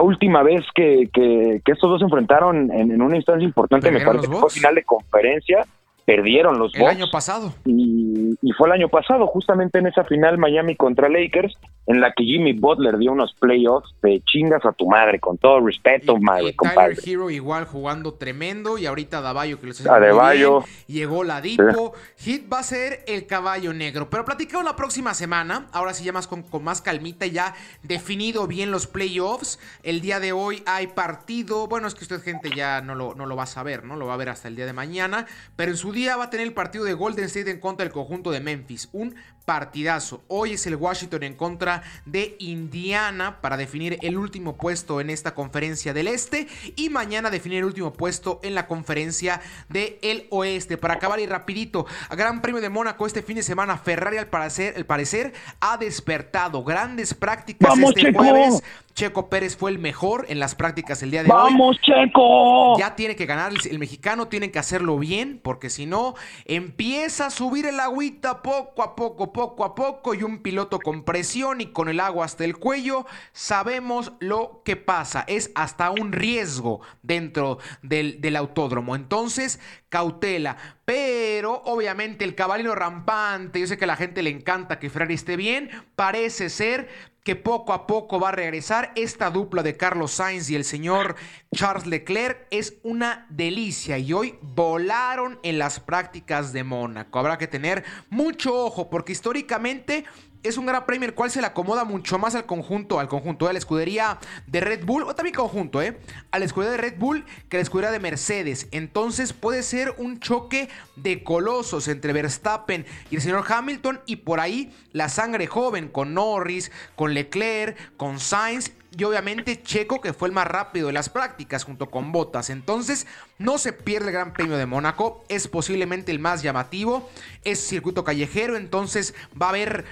[0.00, 4.36] última vez que, que, estos dos se enfrentaron en, una instancia importante, me parece que
[4.36, 5.64] fue final de conferencia
[6.06, 7.52] perdieron los El año pasado.
[7.66, 12.24] Y, fue el año pasado, justamente en esa final Miami contra Lakers, en la que
[12.24, 16.96] Jimmy Butler dio unos playoffs de chingas a tu madre, con todo respeto, madre, compadre.
[17.04, 20.64] Hero igual jugando tremendo, y ahorita Dabayo que lo está Adebayo.
[20.86, 21.92] llegó la Dipo.
[22.16, 24.08] Hit va a ser el caballo negro.
[24.08, 28.46] Pero platicamos la próxima semana, ahora sí ya más con, con más calmita, ya definido
[28.46, 29.58] bien los playoffs.
[29.82, 33.26] El día de hoy hay partido, bueno, es que usted gente ya no lo, no
[33.26, 33.96] lo va a saber, ¿no?
[33.96, 35.26] Lo va a ver hasta el día de mañana,
[35.56, 37.92] pero en su día va a tener el partido de Golden State en contra del
[37.92, 38.88] conjunto de Memphis.
[38.92, 39.16] Un
[39.46, 40.22] partidazo.
[40.28, 45.34] Hoy es el Washington en contra de Indiana para definir el último puesto en esta
[45.34, 50.76] conferencia del Este y mañana definir el último puesto en la conferencia del el Oeste.
[50.76, 54.26] Para acabar y rapidito, a Gran Premio de Mónaco este fin de semana, Ferrari al
[54.26, 58.62] parecer, al parecer ha despertado grandes prácticas este jueves.
[58.96, 61.36] Checo Pérez fue el mejor en las prácticas el día de hoy.
[61.36, 62.78] ¡Vamos, Checo!
[62.78, 66.14] Ya tiene que ganar el, mexicano, tiene que hacerlo bien, porque si no,
[66.46, 71.04] empieza a subir el agüita poco a poco, poco a poco, y un piloto con
[71.04, 75.24] presión y con el agua hasta el cuello, sabemos lo que pasa.
[75.28, 78.96] Es hasta un riesgo dentro del, del autódromo.
[78.96, 79.60] Entonces,
[79.90, 80.56] cautela.
[80.86, 85.12] Pero obviamente el caballero rampante, yo sé que a la gente le encanta que Ferrari
[85.12, 86.88] esté bien, parece ser
[87.26, 88.92] que poco a poco va a regresar.
[88.94, 91.16] Esta dupla de Carlos Sainz y el señor
[91.52, 97.18] Charles Leclerc es una delicia y hoy volaron en las prácticas de Mónaco.
[97.18, 100.04] Habrá que tener mucho ojo porque históricamente
[100.48, 103.46] es un gran premio el cual se le acomoda mucho más al conjunto, al conjunto
[103.46, 105.98] de la escudería de Red Bull, o también conjunto, ¿eh?
[106.30, 108.68] A la escudería de Red Bull que a la escudería de Mercedes.
[108.70, 114.40] Entonces puede ser un choque de colosos entre Verstappen y el señor Hamilton y por
[114.40, 120.28] ahí la sangre joven con Norris, con Leclerc, con Sainz y obviamente Checo, que fue
[120.28, 122.48] el más rápido de las prácticas junto con Bottas.
[122.48, 123.06] Entonces,
[123.38, 127.10] no se pierde el Gran Premio de Mónaco, es posiblemente el más llamativo,
[127.44, 129.84] es circuito callejero, entonces va a haber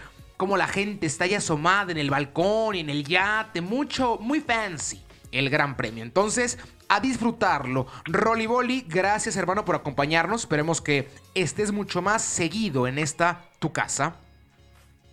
[0.45, 4.40] como la gente está ya asomada en el balcón y en el yate, mucho, muy
[4.40, 5.01] fancy
[5.32, 6.05] el Gran Premio.
[6.05, 6.59] Entonces,
[6.90, 7.86] a disfrutarlo.
[8.05, 10.42] Rolly Bolly, gracias hermano por acompañarnos.
[10.42, 14.16] Esperemos que estés mucho más seguido en esta tu casa.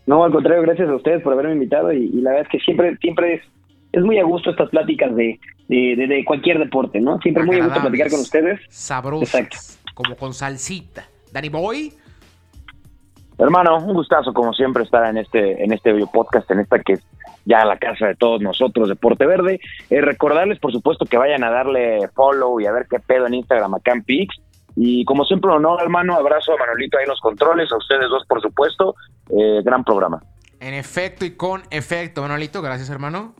[0.05, 2.97] No, al contrario, gracias a ustedes por haberme invitado y, la verdad es que siempre,
[2.97, 3.41] siempre es,
[3.93, 7.19] es muy a gusto estas pláticas de, de, cualquier deporte, ¿no?
[7.19, 8.59] Siempre muy a gusto platicar con ustedes.
[8.67, 11.05] Sabrosas, como con salsita.
[11.31, 11.93] Danny Boy.
[13.41, 17.03] Hermano, un gustazo como siempre estar en este en este podcast, en esta que es
[17.43, 19.59] ya la casa de todos nosotros, Deporte Verde.
[19.89, 23.33] Eh, recordarles, por supuesto, que vayan a darle follow y a ver qué pedo en
[23.33, 24.35] Instagram a Campix.
[24.75, 28.23] Y como siempre, no, hermano, abrazo a Manolito ahí en los controles, a ustedes dos,
[28.27, 28.93] por supuesto.
[29.29, 30.21] Eh, gran programa.
[30.59, 33.33] En efecto y con efecto, Manolito, gracias, hermano.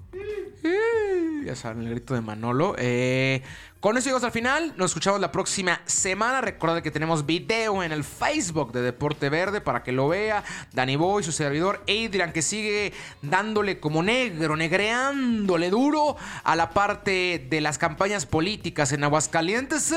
[1.45, 2.73] Ya saben, el grito de Manolo.
[2.79, 3.43] Eh,
[3.81, 4.73] con eso llegamos al final.
[4.77, 6.39] Nos escuchamos la próxima semana.
[6.39, 10.43] Recuerda que tenemos video en el Facebook de Deporte Verde para que lo vea.
[10.71, 17.47] Danny Boy, su servidor Adrian, que sigue dándole como negro, negreándole duro a la parte
[17.49, 19.91] de las campañas políticas en Aguascalientes.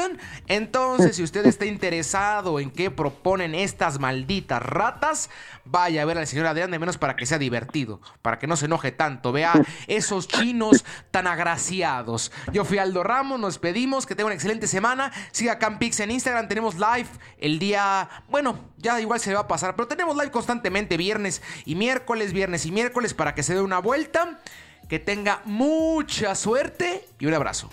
[0.47, 5.28] Entonces, si usted está interesado en qué proponen estas malditas ratas,
[5.66, 8.57] vaya a ver al señor Adrián de menos para que sea divertido, para que no
[8.57, 9.30] se enoje tanto.
[9.30, 9.53] Vea
[9.89, 12.32] esos chinos tan agraciados.
[12.51, 13.74] Yo fui Aldo Ramos, nos pedimos
[14.07, 15.12] que tenga una excelente semana.
[15.33, 17.09] Siga Campix en Instagram, tenemos live
[17.39, 21.75] el día, bueno, ya igual se va a pasar, pero tenemos live constantemente viernes y
[21.75, 24.41] miércoles, viernes y miércoles para que se dé una vuelta.
[24.89, 27.70] Que tenga mucha suerte y un abrazo.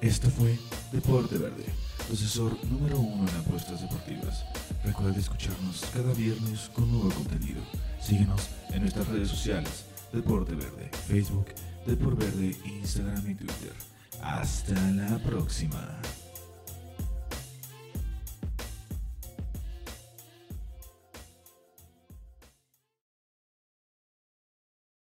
[0.00, 0.58] Esto fue
[0.90, 1.64] Deporte Verde,
[2.12, 4.44] asesor número uno en apuestas deportivas.
[4.84, 7.62] Recuerda escucharnos cada viernes con nuevo contenido.
[8.00, 11.46] Síguenos en nuestras redes sociales, Deporte Verde, Facebook,
[11.86, 13.72] Deporte Verde, Instagram y Twitter.
[14.22, 16.00] Hasta la próxima.